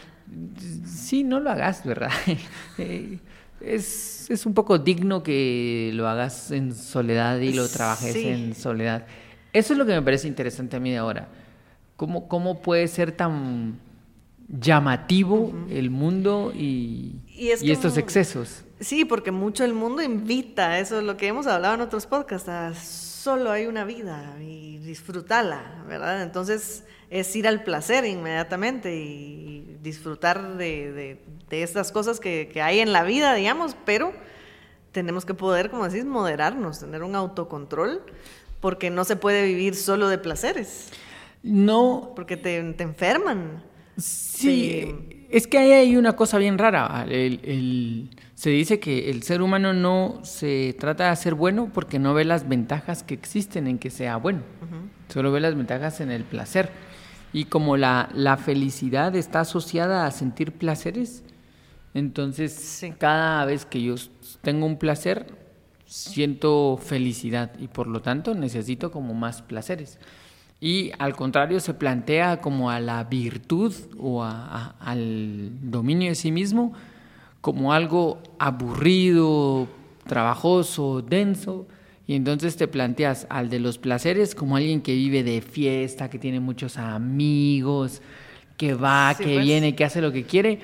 [0.88, 2.10] sí no lo hagas verdad
[2.80, 3.19] eh,
[3.62, 9.06] es, es, un poco digno que lo hagas en soledad y lo trabajes en soledad.
[9.54, 11.30] Eso es lo que me parece interesante a mí de ahora.
[11.96, 13.80] ¿Cómo, cómo puede ser tan
[14.48, 18.63] llamativo el mundo y, y, estos excesos?
[18.80, 22.78] Sí, porque mucho el mundo invita, eso es lo que hemos hablado en otros podcasts,
[22.78, 26.22] solo hay una vida y disfrútala, ¿verdad?
[26.22, 32.80] Entonces es ir al placer inmediatamente y disfrutar de, de, estas cosas que, que, hay
[32.80, 34.13] en la vida, digamos, pero
[34.91, 38.02] tenemos que poder, como decís, moderarnos, tener un autocontrol,
[38.60, 40.89] porque no se puede vivir solo de placeres.
[41.43, 42.13] No.
[42.15, 43.63] Porque te, te enferman.
[43.98, 47.06] Sí, es que ahí hay una cosa bien rara.
[47.10, 52.13] El, se dice que el ser humano no se trata de hacer bueno porque no
[52.13, 54.41] ve las ventajas que existen en que sea bueno.
[55.10, 56.70] Solo ve las ventajas en el placer.
[57.34, 61.24] Y como la, la felicidad está asociada a sentir placeres,
[61.94, 63.96] entonces cada vez que yo
[64.42, 65.28] tengo un placer,
[65.86, 70.00] siento felicidad y por lo tanto necesito como más placeres.
[70.60, 76.74] Y al contrario se plantea como a la virtud o al dominio de sí mismo
[77.42, 79.68] como algo aburrido,
[80.06, 81.68] trabajoso, denso,
[82.08, 86.17] y entonces te planteas al de los placeres como alguien que vive de fiesta, que
[86.17, 88.02] tiene muchos amigos,
[88.56, 89.46] que va, que pues.
[89.46, 90.60] viene, que hace lo que quiere.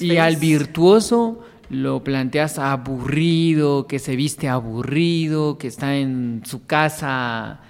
[0.00, 7.60] y al virtuoso lo planteas aburrido, que se viste aburrido, que está en su casa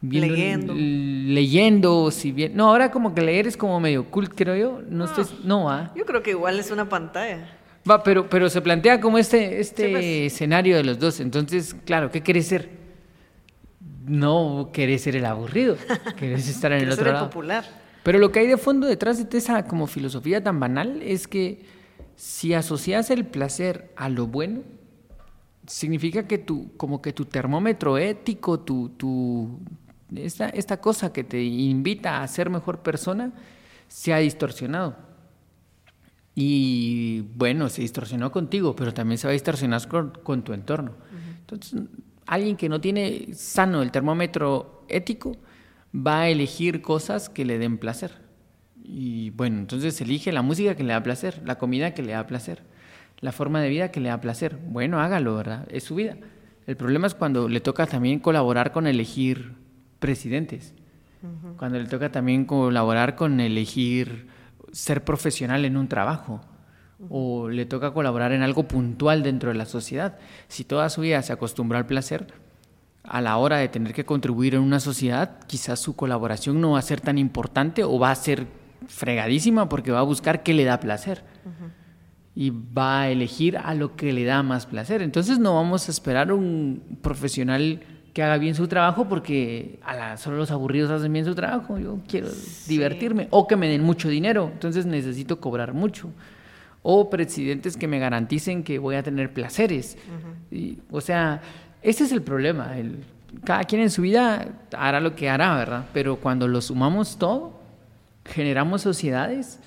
[0.00, 0.72] leyendo.
[0.74, 2.56] leyendo, si bien.
[2.56, 4.80] No, ahora como que leer es como medio cool, creo yo.
[4.88, 5.12] No, no.
[5.44, 5.92] no ¿ah?
[5.94, 7.58] Yo creo que igual es una pantalla.
[7.88, 10.04] Va, pero, pero se plantea como este, este pues.
[10.04, 11.20] escenario de los dos.
[11.20, 12.70] Entonces, claro, ¿qué querés ser?
[14.06, 15.76] No querés ser el aburrido,
[16.18, 17.26] querés estar en el otro ser lado.
[17.30, 17.64] popular.
[18.02, 21.64] Pero lo que hay de fondo detrás de esa como filosofía tan banal es que
[22.16, 24.62] si asocias el placer a lo bueno,
[25.66, 29.60] significa que tu, como que tu termómetro ético, tu, tu,
[30.14, 33.32] esta, esta cosa que te invita a ser mejor persona,
[33.88, 34.96] se ha distorsionado.
[36.34, 40.92] Y bueno, se distorsionó contigo, pero también se va a distorsionar con, tu entorno.
[41.40, 41.82] Entonces,
[42.26, 45.36] alguien que no tiene sano el termómetro ético
[45.94, 48.22] va a elegir cosas que le den placer.
[48.82, 52.26] Y bueno, entonces elige la música que le da placer, la comida que le da
[52.26, 52.62] placer,
[53.20, 54.58] la forma de vida que le da placer.
[54.68, 55.68] Bueno, hágalo, ¿verdad?
[55.70, 56.16] Es su vida.
[56.66, 59.54] El problema es cuando le toca también colaborar con elegir
[59.98, 60.74] presidentes,
[61.56, 64.26] cuando le toca también colaborar con elegir
[64.72, 66.40] ser profesional en un trabajo
[67.10, 70.18] o le toca colaborar en algo puntual dentro de la sociedad.
[70.48, 72.26] Si toda su vida se acostumbró al placer,
[73.04, 76.78] a la hora de tener que contribuir en una sociedad, quizás su colaboración no va
[76.78, 78.46] a ser tan importante o va a ser
[78.86, 81.24] fregadísima porque va a buscar qué le da placer.
[82.34, 85.02] Y va a elegir a lo que le da más placer.
[85.02, 87.82] Entonces no vamos a esperar un profesional
[88.12, 91.78] que haga bien su trabajo porque a solo los aburridos hacen bien su trabajo.
[91.78, 92.28] Yo quiero
[92.66, 96.10] divertirme o que me den mucho dinero, entonces necesito cobrar mucho.
[96.82, 99.96] O presidentes que me garanticen que voy a tener placeres.
[100.90, 101.40] o sea,
[101.80, 102.76] ese es el problema.
[102.76, 103.04] El,
[103.44, 105.86] cada quien en su vida hará lo que hará, ¿verdad?
[105.92, 107.60] Pero cuando lo sumamos todo,
[108.24, 109.58] generamos sociedades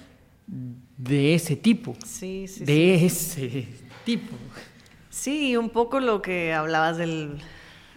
[0.98, 1.96] de ese tipo.
[2.06, 2.64] Sí, sí.
[2.66, 3.68] De ese
[4.04, 4.36] tipo.
[5.10, 7.40] Sí, un poco lo que hablabas del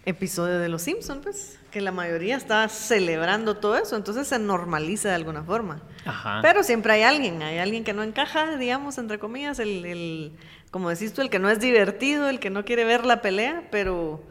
[0.08, 5.10] episodio de Los Simpsons, pues, que la mayoría está celebrando todo eso, entonces se normaliza
[5.10, 5.82] de alguna forma.
[6.04, 6.40] Ajá.
[6.42, 10.32] Pero siempre hay alguien, hay alguien que no encaja, digamos, entre comillas, el, el,
[10.70, 13.68] como decís tú, el que no es divertido, el que no quiere ver la pelea,
[13.70, 14.22] pero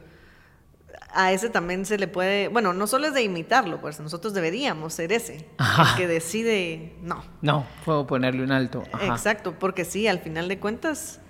[1.14, 4.94] a ese también se le puede, bueno, no solo es de imitarlo, pues nosotros deberíamos
[4.94, 7.24] ser ese, el que decide, no.
[7.42, 8.84] No, puedo ponerle un alto.
[9.02, 11.22] Exacto, porque sí, al final de cuentas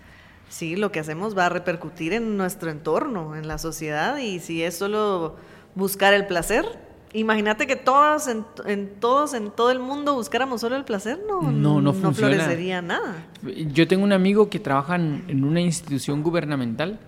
[0.49, 4.63] sí, lo que hacemos va a repercutir en nuestro entorno, en la sociedad, y si
[4.63, 5.35] es solo
[5.75, 6.65] buscar el placer,
[7.13, 8.45] imagínate que todos en,
[8.99, 13.27] todos, en todo el mundo buscáramos solo el placer, no, no, no, florecería nada.
[13.73, 16.99] Yo tengo un amigo que trabaja en una institución gubernamental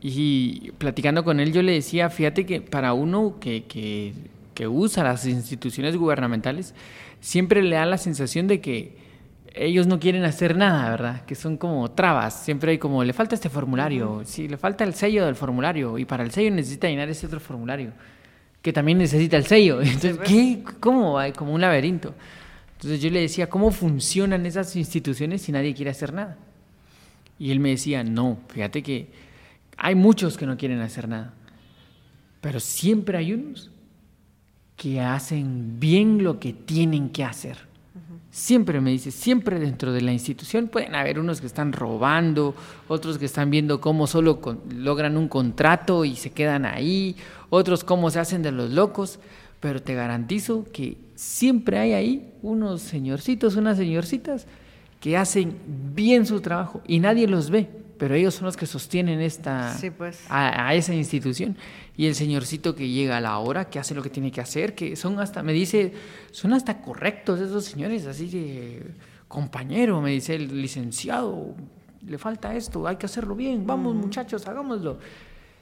[0.00, 4.14] y platicando con él yo le decía, fíjate que para uno que, que,
[4.54, 6.74] que usa las instituciones gubernamentales,
[7.20, 8.96] siempre le da la sensación de que
[9.54, 11.24] ellos no quieren hacer nada, ¿verdad?
[11.24, 12.42] Que son como trabas.
[12.42, 16.04] Siempre hay como, le falta este formulario, sí, le falta el sello del formulario y
[16.04, 17.92] para el sello necesita llenar ese otro formulario,
[18.62, 19.80] que también necesita el sello.
[19.80, 20.62] Entonces, ¿qué?
[20.80, 21.32] ¿Cómo va?
[21.32, 22.14] Como un laberinto.
[22.74, 26.36] Entonces yo le decía, ¿cómo funcionan esas instituciones si nadie quiere hacer nada?
[27.38, 29.08] Y él me decía, no, fíjate que
[29.76, 31.34] hay muchos que no quieren hacer nada,
[32.40, 33.70] pero siempre hay unos
[34.76, 37.67] que hacen bien lo que tienen que hacer.
[38.38, 42.54] Siempre me dice, siempre dentro de la institución pueden haber unos que están robando,
[42.86, 44.38] otros que están viendo cómo solo
[44.72, 47.16] logran un contrato y se quedan ahí,
[47.50, 49.18] otros cómo se hacen de los locos,
[49.58, 54.46] pero te garantizo que siempre hay ahí unos señorcitos, unas señorcitas
[55.00, 55.56] que hacen
[55.96, 57.68] bien su trabajo y nadie los ve
[57.98, 60.24] pero ellos son los que sostienen esta pues.
[60.28, 61.56] a, esa institución.
[61.96, 64.74] Y el señorcito que llega a la hora que hace lo que tiene que hacer
[64.74, 65.92] que son hasta me dice
[66.30, 68.94] son hasta correctos esos señores así de
[69.26, 71.56] compañero me dice el licenciado
[72.06, 74.98] le falta esto hay que hacerlo bien vamos muchachos hagámoslo.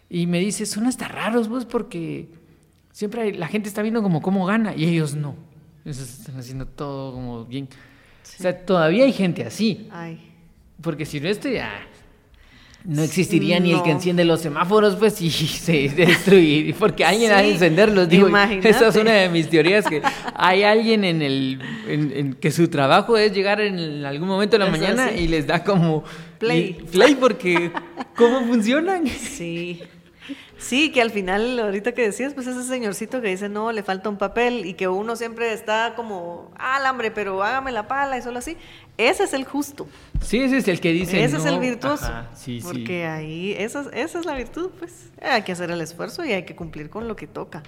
[0.09, 2.29] Y me dice son hasta raros vos porque
[2.93, 5.35] siempre la gente está viendo como cómo gana y ellos no.
[5.85, 7.69] Están haciendo todo como bien.
[8.23, 9.89] O sea todavía hay gente así.
[10.83, 11.73] Porque si no este ya
[12.87, 17.43] no existiría ni el que enciende los semáforos, pues, y se destruye, porque alguien ha
[17.43, 18.09] de encenderlos.
[18.09, 20.03] Digo, esa es una de mis teorías, que
[20.35, 24.71] hay alguien en el, en, que su trabajo es llegar en algún momento de la
[24.71, 26.05] mañana y les da como...
[26.39, 26.75] Play.
[26.93, 27.73] play, porque
[28.15, 29.07] ¿cómo funcionan?
[29.07, 29.81] Sí.
[30.59, 34.09] Sí, que al final, ahorita que decías, pues ese señorcito que dice, no, le falta
[34.09, 38.23] un papel y que uno siempre está como, ah, hambre, pero hágame la pala y
[38.23, 38.57] solo así.
[38.99, 39.87] Ese es el justo.
[40.23, 41.23] Sí, ese es el que dice.
[41.23, 42.11] Ese es el virtuoso.
[42.35, 45.11] sí, porque ahí, esa, esa, es la virtud, pues.
[45.21, 47.63] Hay que hacer el esfuerzo y hay que cumplir con lo que toca.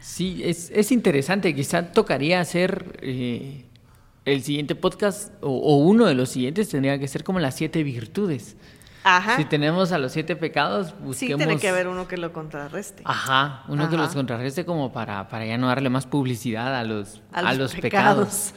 [0.00, 1.54] Sí, es, es interesante.
[1.54, 3.66] Quizá tocaría hacer eh,
[4.24, 7.82] el siguiente podcast, o, o, uno de los siguientes tendría que ser como las siete
[7.82, 8.56] virtudes.
[9.36, 11.16] Si tenemos a los siete pecados, busquemos...
[11.16, 13.02] Sí, tiene que haber uno que lo contrarreste.
[13.06, 17.22] Ajá, uno que los contrarreste como para, para ya no darle más publicidad a los,
[17.32, 18.52] a, los, pecados.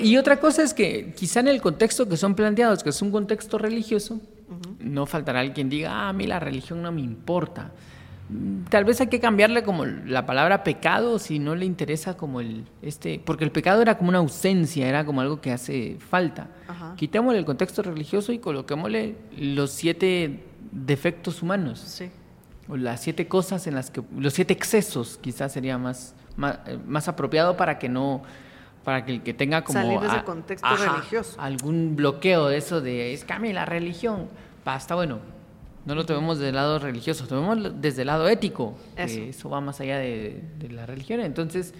[0.00, 3.10] Y, otra, cosa es que quizá en el contexto que son planteados, que es un
[3.10, 4.20] contexto religioso,
[4.80, 7.72] no faltará alguien diga, ah, a mí la religión no me importa.
[8.68, 12.66] Tal vez hay que cambiarle como la palabra pecado si no le interesa como el
[12.82, 16.48] este, porque el pecado era como una ausencia, era como algo que hace falta.
[16.96, 21.80] Quitémosle el contexto religioso y coloquémosle los siete defectos humanos.
[21.80, 22.10] Sí.
[22.68, 27.56] O las siete cosas en las que los siete excesos quizás sería más, más, apropiado
[27.56, 28.22] para que no
[28.88, 32.80] para que el que tenga como salir de ese contexto religioso algún bloqueo de eso
[32.80, 34.28] de es que a mí la religión
[34.64, 35.18] basta bueno
[35.84, 39.14] no lo tomemos desde el lado religioso, tomemos desde el lado ético, eso.
[39.14, 41.20] que eso va más allá de, la religión.
[41.20, 41.72] Entonces...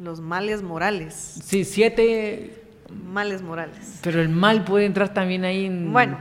[0.00, 1.14] Los males morales.
[1.44, 2.60] Sí, siete...
[2.90, 4.00] Males morales.
[4.02, 5.92] Pero el mal puede entrar también ahí en...
[5.92, 6.18] Bueno,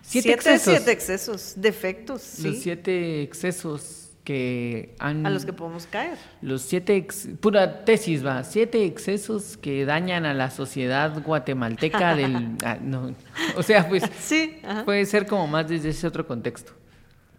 [0.00, 0.76] siete, excesos.
[0.76, 2.38] Siete excesos, defectos.
[2.38, 3.97] Los siete excesos
[4.32, 5.24] que han...
[5.24, 6.18] A los que podemos caer.
[6.42, 12.36] Los siete, ex- pura tesis va, siete excesos que dañan a la sociedad guatemalteca del...
[12.62, 13.14] ah, no,
[13.56, 14.84] o sea, pues Sí, ajá.
[14.84, 16.72] puede ser como más desde ese otro contexto.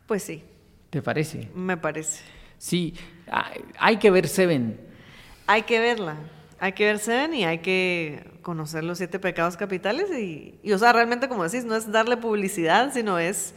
[0.07, 0.43] Pues sí,
[0.89, 1.47] ¿Te parece?
[1.53, 2.23] me parece.
[2.57, 2.95] Sí,
[3.31, 4.79] hay- hay que ver Seven.
[5.45, 6.15] Hay que verla.
[6.59, 10.79] Hay que ver Seven y hay que conocer los siete pecados capitales y, y, o
[10.79, 13.53] sea, realmente como decís, no es darle publicidad, sino es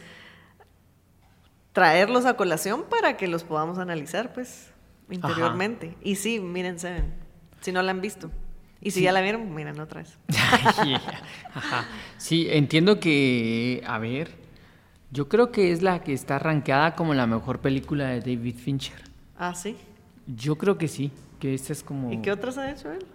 [1.73, 4.71] traerlos a colación para que los podamos analizar, pues,
[5.09, 5.95] interiormente.
[6.01, 7.13] Y sí, miren Seven,
[7.61, 8.31] si no la han visto.
[8.79, 10.17] Y si ya la vieron, miren otra vez.
[11.53, 11.85] Ajá.
[12.17, 14.31] Sí, entiendo que, a ver,
[15.09, 19.01] yo creo que es la que está rankeada como la mejor película de David Fincher.
[19.37, 19.77] Ah, sí.
[20.27, 22.11] Yo creo que sí, que esta es como...
[22.11, 23.05] ¿Y qué otras ha hecho él?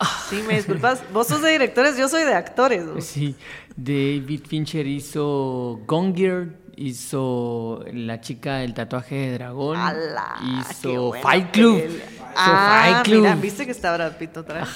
[0.30, 1.02] Sí, me disculpas.
[1.12, 2.84] Vos sos de directores, yo soy de actores.
[2.86, 3.00] ¿no?
[3.02, 3.36] Sí,
[3.76, 10.36] David Fincher hizo Gone Girl, hizo La chica del tatuaje de dragón, ¡Ala!
[10.40, 12.02] ¡Qué hizo Fight Club, hizo
[12.36, 14.68] Ah, Fight Club, mira, viste que está Brad Pitt otra vez.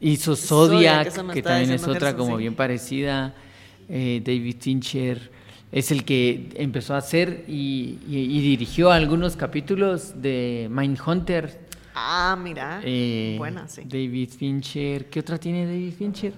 [0.00, 2.42] hizo Zodiac, que también es otra como sí.
[2.42, 3.34] bien parecida.
[3.88, 5.30] Eh, David Fincher
[5.70, 11.66] es el que empezó a hacer y, y- y dirigió algunos capítulos de Mindhunter.
[11.94, 12.80] Ah, mira.
[12.84, 13.82] Eh, Buena, sí.
[13.84, 16.32] David Fincher, ¿qué otra tiene David Fincher?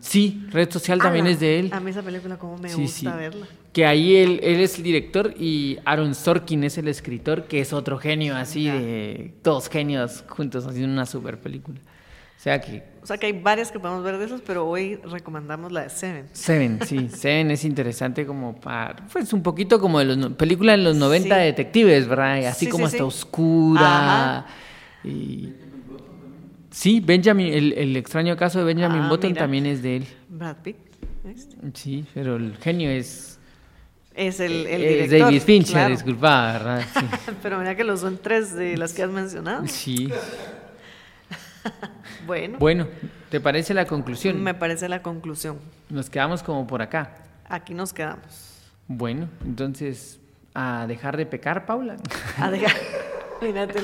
[0.00, 1.70] Sí, Red Social también es de él.
[1.72, 3.18] A mí esa película como me Sí, gusta sí.
[3.18, 3.46] verla.
[3.72, 7.72] Que ahí él, él es el director y Aaron Sorkin es el escritor, que es
[7.72, 11.78] otro genio así de dos genios juntos haciendo una super película.
[12.36, 14.96] O sea que O sea que hay varias que podemos ver de esas, pero hoy
[15.04, 16.26] recomendamos la de Seven.
[16.32, 20.78] Seven, sí, Seven es interesante como para, pues un poquito como de los película de
[20.78, 22.40] los 90 de detectives, ¿verdad?
[22.40, 22.98] Y así Sí, como sí.
[22.98, 24.38] oscura.
[24.38, 24.46] Ajá.
[25.04, 25.52] Y
[26.70, 29.42] sí, Benjamin, el, el extraño caso de Benjamin Ah, Button mira.
[29.42, 30.06] también es de él.
[30.28, 30.76] Brad Pitt.
[31.24, 31.56] ¿viste?
[31.74, 33.38] Sí, pero el genio es,
[34.14, 35.20] Es el, el es director.
[35.20, 35.90] David Fincher, claro.
[35.94, 36.84] disculpa, ¿verdad?
[36.98, 37.06] Sí.
[37.42, 39.66] Pero mira que los son tres de las que has mencionado.
[39.66, 40.08] Sí.
[42.26, 42.86] Bueno, Bueno,
[43.28, 44.42] ¿te parece la conclusión?
[44.42, 45.58] me parece la conclusión.
[45.88, 47.16] Nos quedamos como por acá.
[47.48, 48.62] Aquí nos quedamos.
[48.88, 50.20] Bueno, entonces,
[50.54, 51.96] a dejar de pecar, Paula.
[52.38, 52.72] A dejar,
[53.42, 53.80] mírate,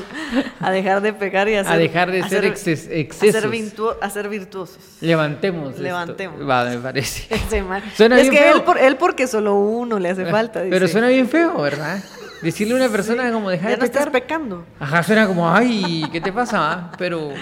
[0.61, 3.97] a dejar de pecar y a, A dejar de ser exces- a ser, excesos.
[4.01, 4.79] a ser virtuosos.
[5.01, 5.71] Levantemos.
[5.71, 5.83] esto.
[5.83, 6.49] Levantemos.
[6.49, 7.27] Va, me parece.
[7.97, 8.57] Suena es bien que feo.
[8.57, 10.63] él, por, él porque solo uno le hace falta.
[10.69, 12.03] Pero suena bien feo, ¿verdad?
[12.43, 14.23] Decirle a una persona como dejar Ya de no estás pecar.
[14.23, 14.67] pecando.
[14.79, 16.73] Ajá, suena como, ay, ¿qué te pasa?
[16.73, 16.93] ah?
[16.99, 17.33] Pero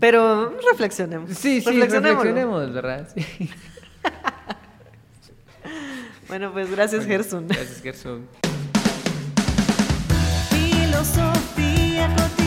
[0.00, 1.30] Pero reflexionemos.
[1.30, 3.08] sí, sí, reflexionemos, ¿verdad?
[3.14, 3.50] Sí.
[6.28, 7.46] Bueno, pues gracias, Gerson.
[7.46, 8.26] Gracias, Gerson.
[11.04, 12.41] filosofía cotidiana.